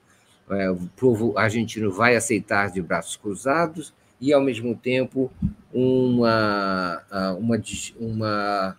[0.51, 5.31] É, o povo argentino vai aceitar de braços cruzados e, ao mesmo tempo,
[5.73, 7.03] uma,
[7.39, 7.63] uma,
[7.99, 8.77] uma,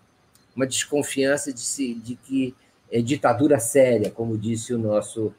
[0.56, 2.56] uma desconfiança de, de que
[2.91, 5.34] é ditadura séria, como disse o nosso,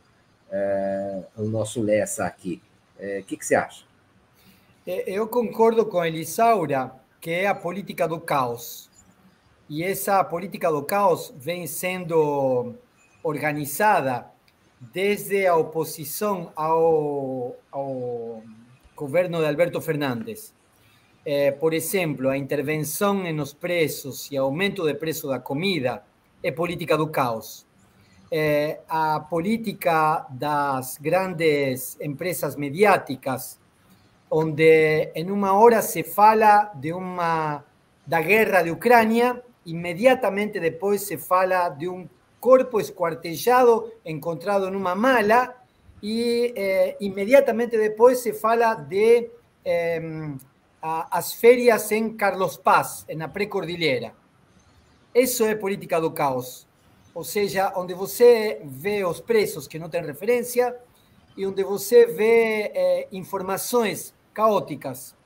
[0.51, 2.63] é, o nosso Lessa aqui.
[2.99, 3.85] É, o que, que você acha?
[4.87, 8.89] Eu concordo com Elisaura, que é a política do caos.
[9.69, 12.75] E essa política do caos vem sendo
[13.23, 14.31] organizada
[14.81, 18.43] desde a oposição ao, ao
[18.95, 20.55] governo de Alberto Fernandes.
[21.25, 26.05] Eh, por exemplo, a intervenção nos preços e aumento de preço da comida
[26.41, 27.66] é política do caos.
[28.31, 33.61] Eh, a política das grandes empresas mediáticas,
[34.29, 37.65] onde em uma hora se fala de uma
[38.05, 42.09] da guerra de Ucrânia, imediatamente depois se fala de um
[42.41, 45.55] corpo esquartejado encontrado numa mala
[46.03, 49.31] e eh, imediatamente depois se fala de
[49.65, 50.03] eh,
[50.83, 54.13] as férias em Carlos Paz, na pré-cordilheira.
[55.15, 56.66] Isso é política do caos.
[57.17, 60.77] Ou seja, onde você vê os preços que não têm referência
[61.37, 65.17] e onde você vê eh, informações caóticas.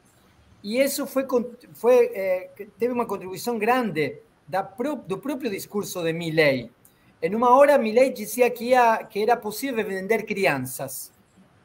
[0.62, 1.26] E isso foi,
[1.74, 6.70] foi eh, teve uma contribuição grande da, do próprio discurso de Milley
[7.22, 11.12] em uma hora, Milley dizia que, ia, que era possível vender crianças.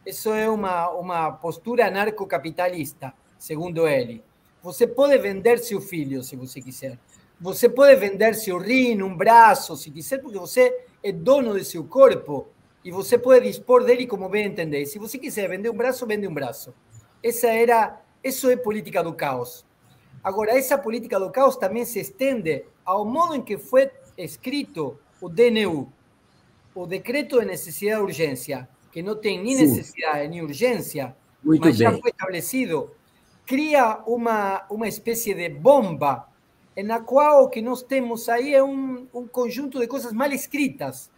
[0.05, 4.21] Isso é uma, uma postura anarcocapitalista, segundo ele.
[4.61, 6.99] Você pode vender seu filho, se você quiser.
[7.39, 11.83] Você pode vender seu rim, um braço, se quiser, porque você é dono de seu
[11.83, 12.47] corpo
[12.83, 14.85] e você pode dispor dele como bem entender.
[14.85, 16.73] Se você quiser vender um braço, vende um braço.
[17.21, 19.65] Essa era, isso é política do caos.
[20.23, 25.27] Agora, essa política do caos também se estende ao modo em que foi escrito o
[25.27, 25.91] DNU,
[26.73, 31.77] o decreto de necessidade e urgência, que não tem nem necessidade nem urgência, Muito mas
[31.77, 31.91] bem.
[31.91, 32.91] já foi estabelecido,
[33.45, 36.27] cria uma, uma espécie de bomba
[36.83, 41.09] na qual que nós temos aí é um, um conjunto de coisas mal escritas.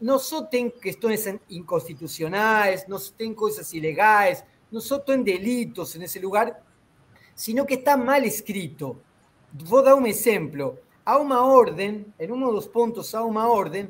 [0.00, 6.62] Não só tem questões inconstitucionais, não tem coisas ilegais, não só tem delitos lugar,
[7.34, 9.00] sino que está mal escrito.
[9.52, 13.88] Vou dar um exemplo há uma ordem, em um dos pontos há uma ordem,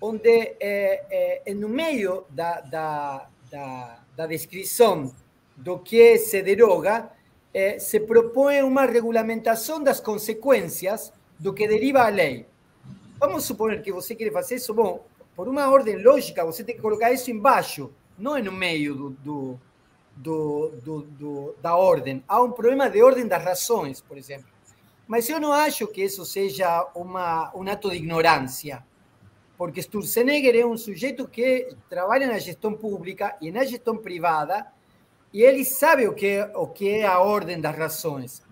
[0.00, 0.28] onde
[0.60, 5.12] é, é, no meio da, da, da, da, descrição
[5.78, 7.10] que se deroga,
[7.52, 12.46] é, se propõe uma regulamentação das consequências do que deriva a lei.
[13.18, 16.82] Vamos supor que você quer fazer isso, bom, por uma ordem lógica, você tem que
[16.82, 19.60] colocar isso embaixo, não no meio do, do,
[20.16, 22.22] do, do, do da ordem.
[22.26, 24.48] Há um problema de ordem das razões, por exemplo.
[25.06, 28.84] Mas eu não acho que isso seja uma, um ato de ignorância,
[29.56, 34.66] porque Sturzenegger é um sujeito que trabalha na gestão pública e na gestão privada,
[35.32, 38.42] e ele sabe o que, o que é a ordem das razões.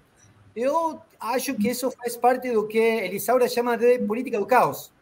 [0.55, 4.93] Eu acho que isso faz parte do que Elisaura chama de política do caos.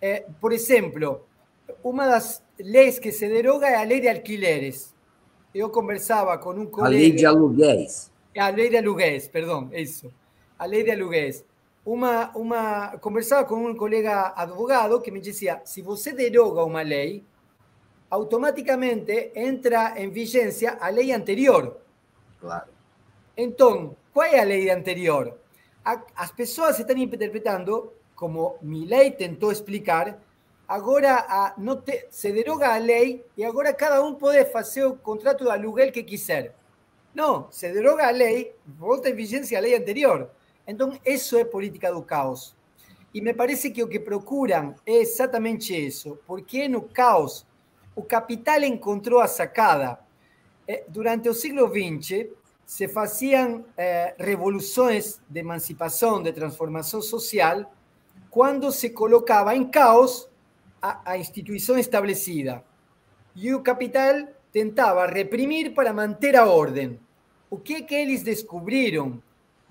[0.00, 1.24] É, por exemplo,
[1.82, 4.94] uma das leis que se deroga é a lei de alquileres.
[5.54, 6.96] Eu conversava com um colega...
[6.96, 8.10] A lei de aluguéis.
[8.36, 10.10] A lei de aluguéis, perdão, isso
[10.62, 11.44] a lei de aluguéis.
[11.84, 17.24] Uma, uma, conversava com um colega advogado que me dizia: se você deroga uma lei,
[18.12, 21.80] automaticamente entra em vigência a lei anterior.
[22.38, 22.68] Claro.
[23.34, 25.38] Então, qual é a lei anterior?
[25.82, 30.20] As pessoas estão interpretando, como mi lei tentou explicar,
[30.68, 34.94] agora a, não te, se deroga a lei e agora cada um pode fazer o
[34.94, 36.54] contrato de aluguel que quiser.
[37.14, 40.30] Não, se deroga a lei, volta em vigência a lei anterior.
[40.66, 42.54] Então, isso é política do caos.
[43.14, 47.46] E me parece que o que procuram é exatamente isso, porque no caos
[47.94, 49.98] o capital encontrou a sacada.
[50.66, 52.28] Eh, durante o século XX,
[52.64, 57.72] se faziam eh, revoluções de emancipação, de transformação social,
[58.30, 60.28] quando se colocava em caos
[60.80, 62.64] a, a instituição estabelecida.
[63.34, 66.98] E o capital tentava reprimir para manter a ordem.
[67.50, 69.22] O que, que eles descobriram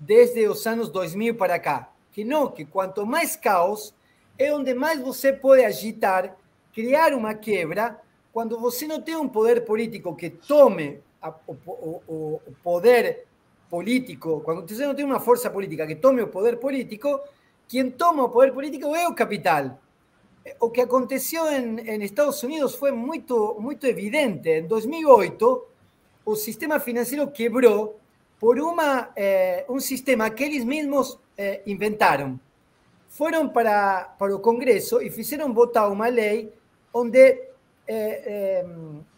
[0.02, 1.92] desde os anos 2000 para cá.
[2.10, 3.94] Que não, que quanto mais caos,
[4.36, 6.36] é onde mais você pode agitar,
[6.72, 8.00] criar uma quebra,
[8.32, 11.00] quando você não tem um poder político que tome
[11.46, 13.26] o, poder
[13.68, 17.20] político, quando você não tem uma força política que tome o poder político,
[17.68, 19.78] quem toma o poder político é o capital.
[20.58, 24.48] o que aconteceu em Estados Unidos foi muito, muito evidente.
[24.48, 25.66] Em 2008,
[26.24, 27.98] o sistema financeiro quebrou
[28.40, 32.40] por uma, eh, um sistema que eles mesmos eh, inventaram.
[33.08, 36.52] Foram para, para o Congresso e fizeram votar uma lei
[36.92, 37.51] onde
[37.86, 38.66] eh, eh,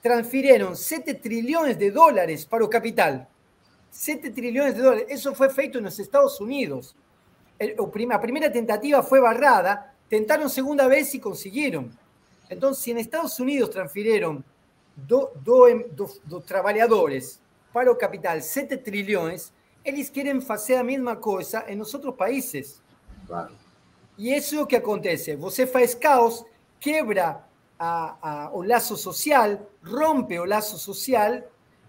[0.02, 3.26] transferiram 7 trilhões de dólares para o capital.
[3.90, 5.06] 7 trilhões de dólares.
[5.10, 6.96] Isso foi feito nos Estados Unidos.
[8.10, 11.90] a primeira tentativa foi barrada, tentaram segunda vez e conseguiram.
[12.50, 14.42] Então, se em Estados Unidos transferiram
[14.96, 17.40] dos do, do, do trabalhadores
[17.72, 19.52] para o capital 7 trilhões,
[19.84, 22.82] eles querem fazer a mesma coisa em outros países.
[23.26, 23.54] Claro.
[24.16, 25.34] E isso é o que acontece.
[25.36, 26.44] Você faz caos,
[26.78, 27.44] quebra
[27.78, 31.42] a, a, o laço social, rompe o laço social,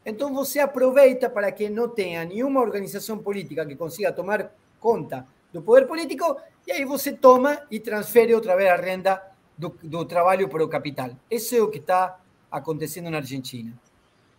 [0.06, 5.62] então você aproveita para que não tenha nenhuma organização política que consiga tomar conta do
[5.62, 9.22] poder político, e aí você toma e transfere outra vez a renda
[9.58, 11.12] do, do trabalho para o capital.
[11.32, 12.20] Isso é o que está
[12.52, 13.74] acontecendo na Argentina.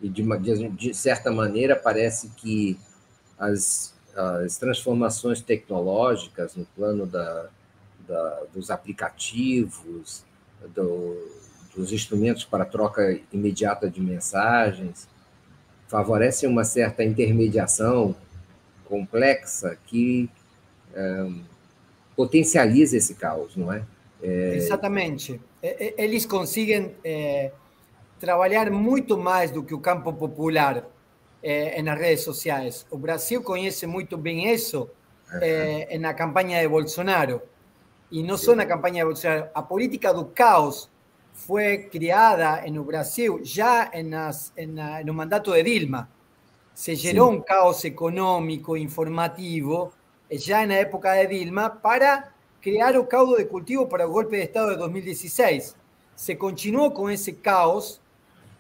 [0.01, 2.79] E de, de, de certa maneira parece que
[3.39, 7.47] as, as transformações tecnológicas no plano da,
[8.07, 10.26] da, dos aplicativos,
[10.75, 11.17] do,
[11.75, 15.09] dos instrumentos para troca imediata de mensagens,
[15.89, 18.15] favorecem uma certa intermediação
[18.85, 20.31] complexa que
[20.95, 21.29] é,
[22.15, 23.83] potencializa esse caos, não é?
[24.23, 24.57] é...
[24.57, 25.41] Exatamente.
[25.63, 27.51] Eles conseguem é,
[28.19, 30.89] trabalhar muito mais do que o campo popular
[31.43, 32.87] é, nas redes sociais.
[32.91, 34.89] O Brasil conhece muito bem isso
[35.33, 36.01] uhum.
[36.01, 37.43] na campanha de Bolsonaro.
[38.11, 39.49] E não só na campanha Bolsonaro.
[39.55, 40.91] A política do caos
[41.33, 43.91] foi criada no Brasil já
[45.05, 46.09] no mandato de Dilma.
[46.75, 49.93] Se gerou um caos econômico, informativo,
[50.31, 54.37] ya en la época de Dilma para crear un caudo de cultivo para el golpe
[54.37, 55.77] de Estado de 2016.
[56.15, 58.01] Se continuó con ese caos,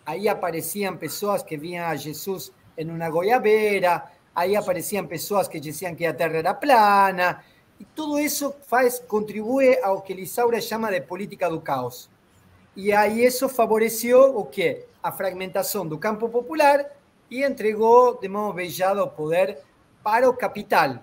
[0.04, 5.96] ahí aparecían personas que veían a Jesús en una goiabera, ahí aparecían personas que decían
[5.96, 7.42] que la Tierra era plana,
[7.78, 12.08] y todo eso faz, contribuye a lo que Lisaura llama de política do caos.
[12.74, 14.86] Y ahí eso favoreció o qué?
[15.02, 16.94] A fragmentación del campo popular
[17.28, 19.62] y entregó de modo bellado poder
[20.02, 21.02] para o capital,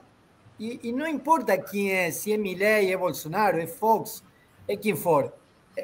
[0.60, 4.24] e, e não importa quem é, se é Milley, é Bolsonaro, é Fox,
[4.68, 5.34] é quem for.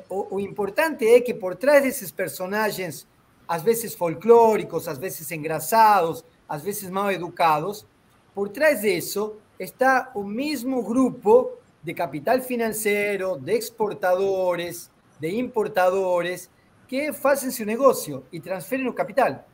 [0.07, 3.07] O, o, importante é que por trás desses personagens,
[3.47, 7.85] às vezes folclóricos, às vezes engraçados, às vezes mal educados,
[8.33, 14.89] por trás disso está o mesmo grupo de capital financeiro, de exportadores,
[15.19, 16.49] de importadores,
[16.87, 19.45] que fazem seu negócio e transferem o capital.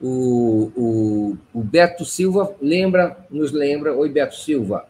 [0.00, 4.88] O, o, o Beto Silva lembra, nos lembra, oi Beto Silva,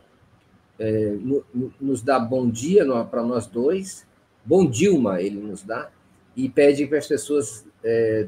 [0.78, 1.44] é, no,
[1.80, 4.06] nos dá bom dia para nós dois,
[4.44, 5.90] bom Dilma ele nos dá,
[6.36, 8.26] e pede para as pessoas é,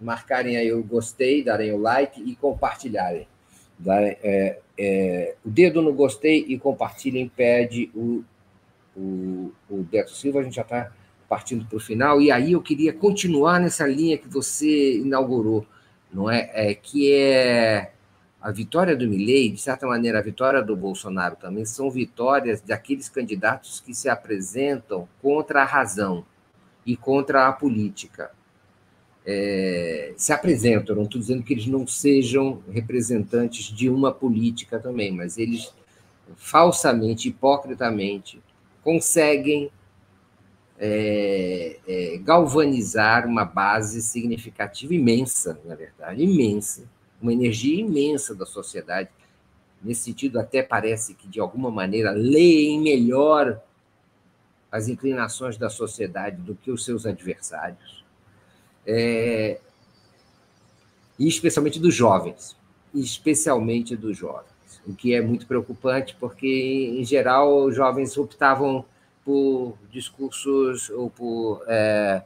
[0.00, 3.28] marcarem aí o gostei, darem o like e compartilharem.
[3.86, 8.24] É, é, o dedo no gostei e compartilhem, pede o,
[8.96, 10.92] o, o Beto Silva, a gente já está
[11.28, 15.66] partindo para o final, e aí eu queria continuar nessa linha que você inaugurou
[16.12, 16.50] não é?
[16.52, 17.92] é que é
[18.40, 23.08] a vitória do Milley, de certa maneira, a vitória do Bolsonaro também são vitórias daqueles
[23.08, 26.24] candidatos que se apresentam contra a razão
[26.86, 28.30] e contra a política.
[29.30, 35.12] É, se apresentam, não estou dizendo que eles não sejam representantes de uma política também,
[35.12, 35.70] mas eles
[36.34, 38.40] falsamente, hipocritamente,
[38.82, 39.70] conseguem
[40.78, 46.84] é, é, galvanizar uma base significativa, imensa, na verdade, imensa,
[47.20, 49.10] uma energia imensa da sociedade.
[49.82, 53.60] Nesse sentido, até parece que, de alguma maneira, leem melhor
[54.72, 57.97] as inclinações da sociedade do que os seus adversários.
[58.90, 59.60] É,
[61.18, 62.56] e especialmente dos jovens,
[62.94, 68.82] especialmente dos jovens, o que é muito preocupante, porque, em geral, os jovens optavam
[69.22, 72.22] por discursos ou por é,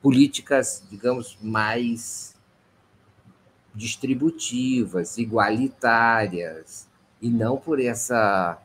[0.00, 2.34] políticas, digamos, mais
[3.74, 6.88] distributivas, igualitárias,
[7.20, 8.58] e não por essa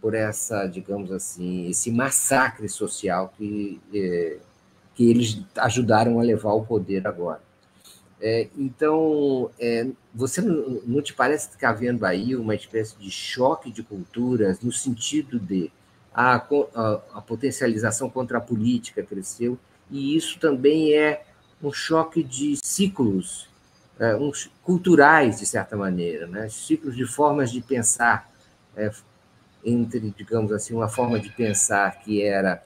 [0.00, 4.38] por essa, digamos assim, esse massacre social que, é,
[4.96, 7.40] que eles ajudaram a levar ao poder agora.
[8.20, 13.10] É, então, é, você não, não, te parece que está havendo aí uma espécie de
[13.10, 15.70] choque de culturas no sentido de
[16.14, 19.58] a, a, a potencialização contra a política cresceu,
[19.90, 21.24] e isso também é
[21.62, 23.48] um choque de ciclos
[23.98, 26.48] é, uns, culturais, de certa maneira, né?
[26.48, 28.30] ciclos de formas de pensar.
[28.74, 28.90] É,
[29.64, 32.62] entre, digamos assim, uma forma de pensar que era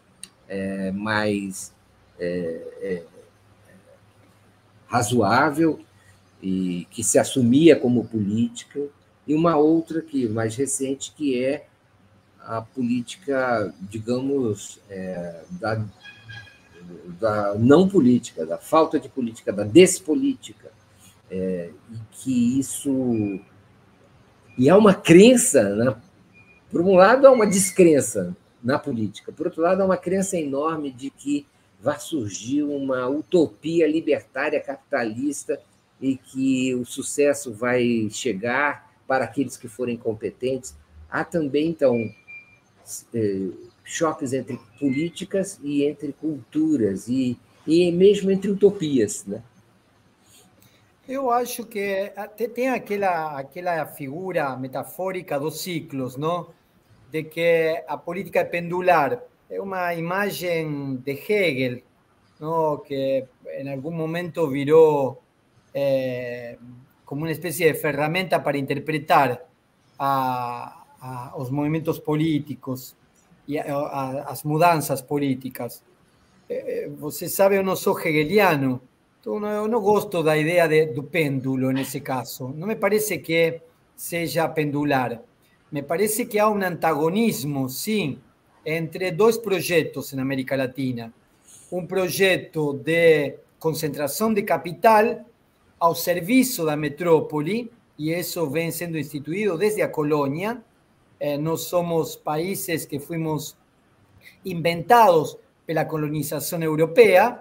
[0.47, 1.73] é, mais
[2.21, 3.03] é,
[4.87, 5.81] razoável
[6.43, 8.81] e que se assumia como política,
[9.27, 11.67] e uma outra que mais recente que é
[12.41, 15.85] a política, digamos, é, da,
[17.21, 20.73] da não política, da falta de política, da despolítica,
[21.31, 23.41] é, e que isso
[24.59, 25.97] e há uma crença, né?
[26.71, 30.91] por um lado há uma descrença na política, por outro lado há uma crença enorme
[30.91, 31.47] de que
[31.83, 35.61] vai surgir uma utopia libertária capitalista
[36.01, 40.75] e que o sucesso vai chegar para aqueles que forem competentes.
[41.11, 41.97] Há também, então,
[43.15, 43.49] é,
[43.85, 49.25] choques entre políticas e entre culturas, e, e mesmo entre utopias.
[49.27, 49.43] Né?
[51.09, 52.13] Eu acho que
[52.55, 56.49] tem aquela, aquela figura metafórica dos ciclos, não?
[57.11, 59.21] de que a política é pendular.
[59.51, 61.83] É uma imagem de Hegel,
[62.39, 62.79] não?
[62.79, 63.27] que
[63.59, 65.21] em algum momento virou
[65.75, 66.57] eh,
[67.05, 69.43] como uma espécie de ferramenta para interpretar
[69.99, 72.95] a, a, os movimentos políticos
[73.49, 75.83] e a, as mudanças políticas.
[76.49, 78.81] Eh, eh, você sabe, eu não sou hegeliano,
[79.19, 82.55] então eu não gosto da ideia de, do pêndulo nesse caso.
[82.57, 83.61] Não me parece que
[83.97, 85.21] seja pendular.
[85.73, 88.21] Me parece que há um antagonismo, sim,
[88.65, 91.13] entre dois projetos na América Latina.
[91.71, 95.25] Um projeto de concentração de capital
[95.79, 100.63] ao serviço da metrópole, e isso vem sendo instituído desde a colônia.
[101.19, 103.57] Eh, nós somos países que fomos
[104.45, 105.37] inventados
[105.67, 107.41] pela colonização europeia,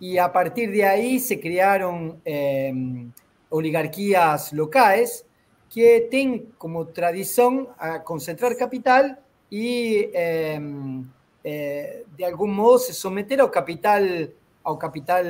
[0.00, 2.72] e a partir de aí se criaram eh,
[3.50, 5.24] oligarquias locais
[5.68, 9.16] que têm como tradição a concentrar capital
[9.56, 10.60] e, eh,
[11.44, 14.02] eh, de algum modo, se submeter ao capital,
[14.64, 15.22] ao capital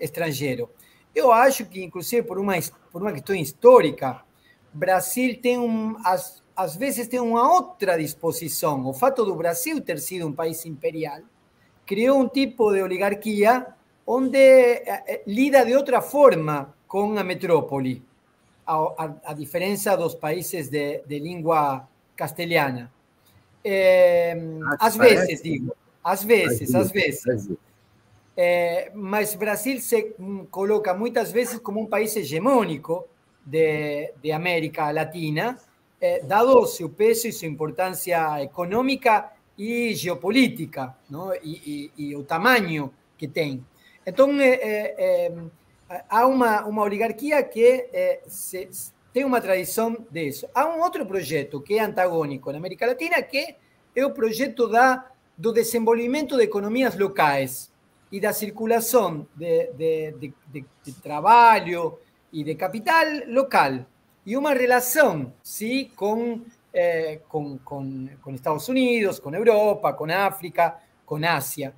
[0.00, 0.68] estrangeiro.
[1.14, 2.54] Eu acho que, inclusive, por uma,
[2.90, 4.20] por uma questão histórica,
[4.72, 8.84] Brasil tem um, às, às vezes tem uma outra disposição.
[8.84, 11.20] O fato do Brasil ter sido um país imperial
[11.86, 13.68] criou um tipo de oligarquia
[14.04, 18.02] onde eh, lida de outra forma com a metrópole,
[18.66, 21.86] a, a, a diferença dos países de, de língua
[22.16, 22.90] castelhana.
[23.64, 24.36] É,
[24.78, 27.50] às vezes, digo, às vezes, às vezes.
[28.36, 30.14] É, mas Brasil se
[30.50, 33.06] coloca muitas vezes como um país hegemônico
[33.44, 35.58] de, de América Latina,
[36.00, 41.32] é, dado seu peso e sua importância econômica e geopolítica, não?
[41.36, 43.64] E, e, e o tamanho que tem.
[44.04, 45.30] Então, é,
[46.08, 47.88] há uma, uma oligarquia que
[48.26, 48.68] se,
[49.12, 50.48] tem uma tradição disso.
[50.54, 53.56] Há um outro projeto que é antagônico na América Latina, que
[53.94, 57.70] é o projeto da, do desenvolvimento de economias locais
[58.10, 60.14] y la circulación de, de,
[60.52, 62.00] de, de, trabajo
[62.30, 63.86] y de capital local
[64.24, 65.90] y una relación ¿sí?
[65.94, 71.72] con, eh, con, con, con, Estados Unidos, con Europa, con África, con Asia,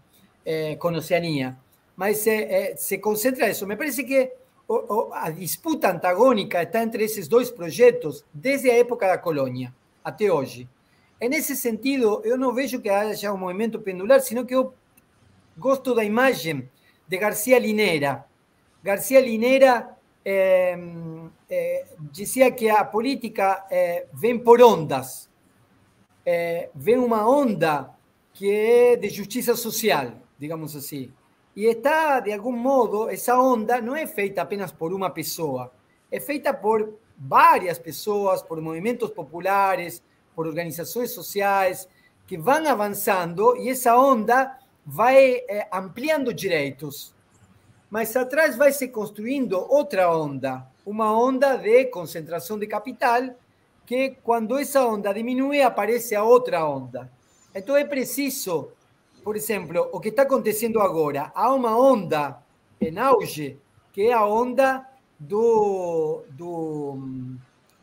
[0.45, 1.57] eh, con Oceanía.
[1.97, 3.67] Mas eh, se concentra eso.
[3.67, 4.44] Me parece que
[5.13, 10.69] a disputa antagónica está entre esos dos proyectos desde a época da colônia até hoje.
[11.21, 14.75] Nesse sentido, eu não vejo que haja um movimento pendular, sino que eu
[15.57, 16.69] gosto da imagem
[17.09, 18.27] de Garcia Linera.
[18.83, 20.77] Garcia Linera eh,
[21.49, 25.31] eh, dizia que a política eh, vem por ondas.
[26.75, 27.91] vem uma onda
[28.33, 31.13] que é de justiça social, digamos assim.
[31.57, 35.73] E está, de algum modo, essa onda não é feita apenas por uma pessoa,
[36.11, 40.03] é feita por várias pessoas, por movimentos populares,
[40.35, 41.89] por organizações sociais
[42.27, 47.15] que vão avançando e essa onda vai é, ampliando direitos,
[47.91, 53.23] mas atrás vai se construindo outra onda, uma onda de concentração de capital,
[53.87, 57.11] que quando essa onda diminui, aparece a outra onda.
[57.55, 58.73] Então é preciso,
[59.25, 62.43] por exemplo, o que está acontecendo agora, há uma onda
[62.81, 63.59] em auge,
[63.93, 64.87] que é a onda
[65.19, 66.99] do, do,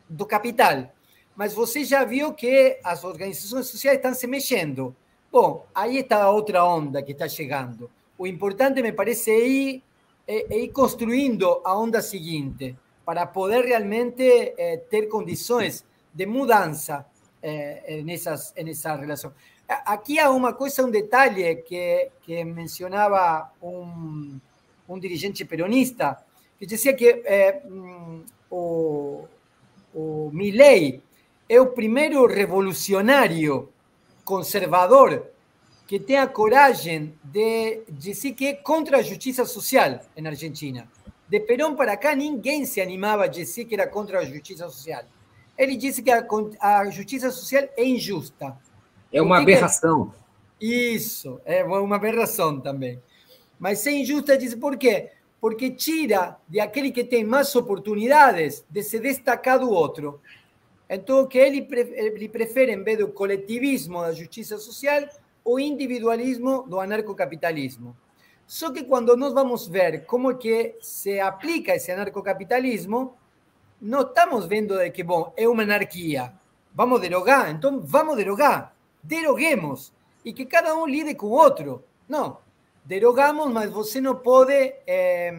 [0.08, 0.92] do capital.
[1.34, 4.94] Mas você já viu que as organizações sociais estão se mexendo
[5.32, 7.90] Bom, aí está a outra onda que está chegando.
[8.18, 9.82] O importante, me parece, é ir,
[10.28, 14.22] é, é ir construindo a onda seguinte, para poder realmente
[14.58, 17.06] é, ter condições de mudança
[17.40, 19.32] é, nessas, nessa relação.
[19.84, 24.38] Aqui há uma coisa, um detalhe que, que mencionava um,
[25.00, 26.18] dirigente peronista,
[26.58, 27.62] que dizia que é,
[28.50, 29.24] o,
[29.94, 31.02] o Milley
[31.48, 33.68] é o primeiro revolucionário
[34.24, 35.26] conservador
[35.86, 40.88] que tem a coragem de dizer que é contra a justiça social na Argentina.
[41.28, 45.02] De Perón para cá, ninguém se animava a dizer que era contra a justiça social.
[45.56, 48.56] Ele disse que a justiça social é injusta.
[49.12, 50.12] É uma aberração.
[50.58, 50.94] Que...
[50.94, 53.00] Isso, é uma aberração também.
[53.58, 55.10] Mas é injusta, diz por quê?
[55.40, 60.20] Porque tira de aquele que tem mais oportunidades de se destacar do outro.
[60.88, 65.02] Então, que ele, ele prefere, em vez do coletivismo da justiça social,
[65.44, 67.96] o individualismo do anarcocapitalismo.
[68.46, 73.16] Só que quando nós vamos ver como que se aplica esse anarcocapitalismo,
[73.80, 76.32] não estamos vendo de que, bom, é uma anarquia.
[76.74, 78.71] Vamos derogar, então vamos derogar.
[79.02, 79.92] Deroguemos.
[80.24, 81.84] E que cada um lide com o outro.
[82.08, 82.38] Não.
[82.84, 84.52] Derogamos, mas você não pode.
[84.86, 85.32] Eh,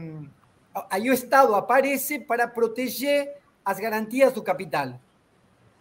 [0.90, 5.00] aí o Estado aparece para proteger as garantias do capital,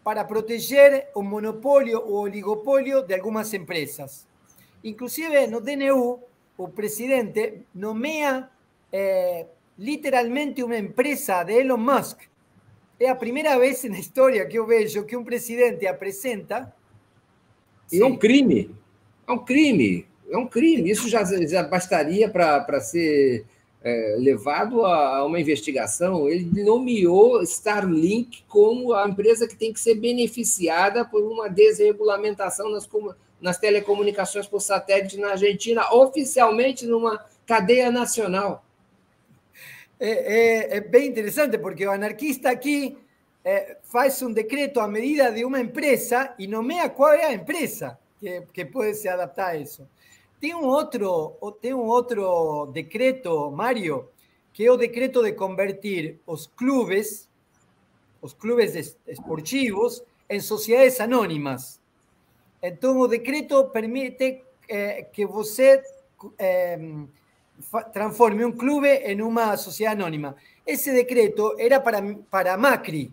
[0.05, 4.27] para proteger o monopólio ou oligopólio de algumas empresas.
[4.83, 6.21] Inclusive, no DNU,
[6.57, 8.49] o presidente nomeia
[8.93, 9.47] eh,
[9.79, 12.23] literalmente uma empresa de Elon Musk
[12.99, 16.73] é a primeira vez na história que eu vejo que um presidente apresenta.
[17.93, 18.75] E é um crime.
[19.27, 20.07] É um crime.
[20.31, 20.91] É um crime.
[20.91, 23.45] Isso já, já bastaria para ser
[23.83, 26.29] é, levado a uma investigação.
[26.29, 32.89] Ele nomeou Starlink como a empresa que tem que ser beneficiada por uma desregulamentação nas,
[33.41, 38.65] nas telecomunicações por satélite na Argentina, oficialmente numa cadeia nacional
[40.05, 42.99] é, é, é, bem interessante, porque o anarquista aqui
[43.45, 47.99] é, faz um decreto à medida de uma empresa e nomeia qual é a empresa
[48.19, 49.89] que, que pode se adaptar a isso.
[50.41, 54.09] Tem um outro, tem um decreto, Mário,
[54.53, 57.29] que é o decreto de convertir os clubes,
[58.21, 61.81] os clubes esportivos, em sociedades anônimas.
[62.61, 65.83] Então, o decreto permite é, que você
[66.39, 66.79] é,
[67.93, 70.35] transforme un club en una sociedad anónima.
[70.65, 73.13] Ese decreto era para, para Macri,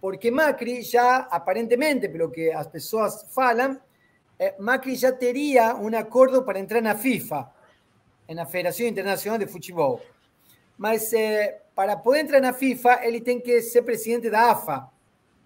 [0.00, 3.80] porque Macri ya aparentemente, pero que las personas falan,
[4.38, 7.52] eh, Macri ya tenía un acuerdo para entrar en la FIFA,
[8.28, 10.00] en la Federación Internacional de Fútbol.
[10.78, 14.50] Mas eh, para poder entrar en la FIFA, él tiene que ser presidente de la
[14.50, 14.90] AFA,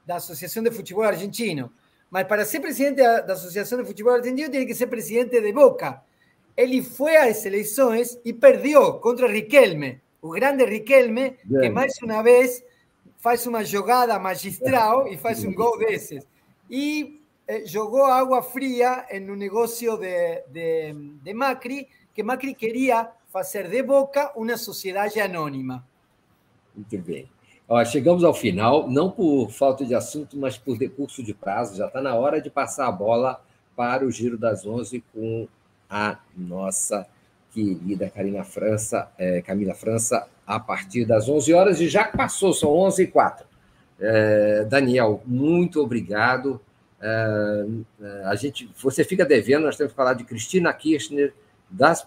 [0.06, 1.72] la Asociación de Fútbol Argentino.
[2.10, 5.52] Mas para ser presidente de la Asociación de Fútbol Argentino, tiene que ser presidente de
[5.52, 6.02] Boca,
[6.56, 11.60] ele foi às eleições e perdeu contra Riquelme, o grande Riquelme, Bien.
[11.60, 12.62] que mais uma vez
[13.20, 16.26] faz uma jogada magistral e faz um gol desses.
[16.68, 23.68] E eh, jogou água fria no negócio de, de, de Macri, que Macri queria fazer
[23.68, 25.86] de Boca uma sociedade anônima.
[26.74, 27.28] Muito bem.
[27.68, 31.76] Ó, chegamos ao final, não por falta de assunto, mas por decurso de prazo.
[31.76, 33.40] Já está na hora de passar a bola
[33.76, 35.46] para o Giro das Onze com
[35.88, 37.06] a nossa
[37.52, 42.70] querida Karina França, é, Camila França, a partir das 11 horas, e já passou, são
[42.70, 43.46] 11 e 04.
[44.00, 46.60] É, Daniel, muito obrigado.
[47.00, 47.64] É,
[48.24, 51.32] a gente, você fica devendo, nós temos que falar de Cristina Kirchner,
[51.70, 52.06] das,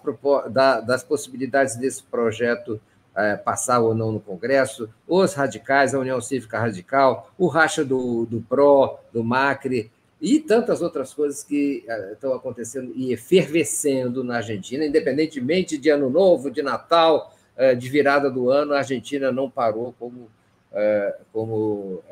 [0.51, 2.81] da, das possibilidades desse projeto
[3.15, 8.25] é, passar ou não no Congresso, os radicais, a União Cívica Radical, o racha do,
[8.25, 9.91] do PRO, do Macri,
[10.23, 16.09] e tantas outras coisas que eh, estão acontecendo e efervescendo na Argentina, independentemente de Ano
[16.09, 17.32] Novo, de Natal,
[17.77, 20.29] de virada do ano, a Argentina não parou como,
[20.71, 22.03] eh, como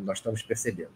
[0.00, 0.90] nós estamos percebendo.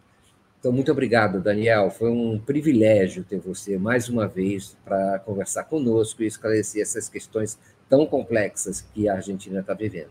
[0.59, 1.91] Então, muito obrigado, Daniel.
[1.91, 7.59] Foi um privilégio ter você mais uma vez para conversar conosco e esclarecer essas questões
[7.89, 10.11] tão complexas que a Argentina está vivendo.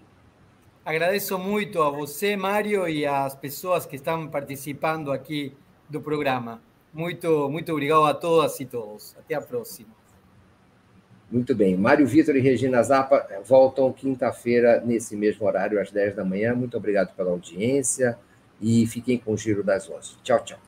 [0.85, 5.51] Agradeço muito a você, Mário, e às pessoas que estão participando aqui
[5.89, 6.61] do programa.
[6.93, 9.15] Muito, muito obrigado a todas e todos.
[9.17, 9.94] Até a próxima.
[11.31, 11.75] Muito bem.
[11.75, 16.53] Mário Vitor e Regina Zappa voltam quinta-feira, nesse mesmo horário, às 10 da manhã.
[16.53, 18.17] Muito obrigado pela audiência
[18.61, 20.17] e fiquem com o Giro das 11.
[20.23, 20.64] Tchau, tchau.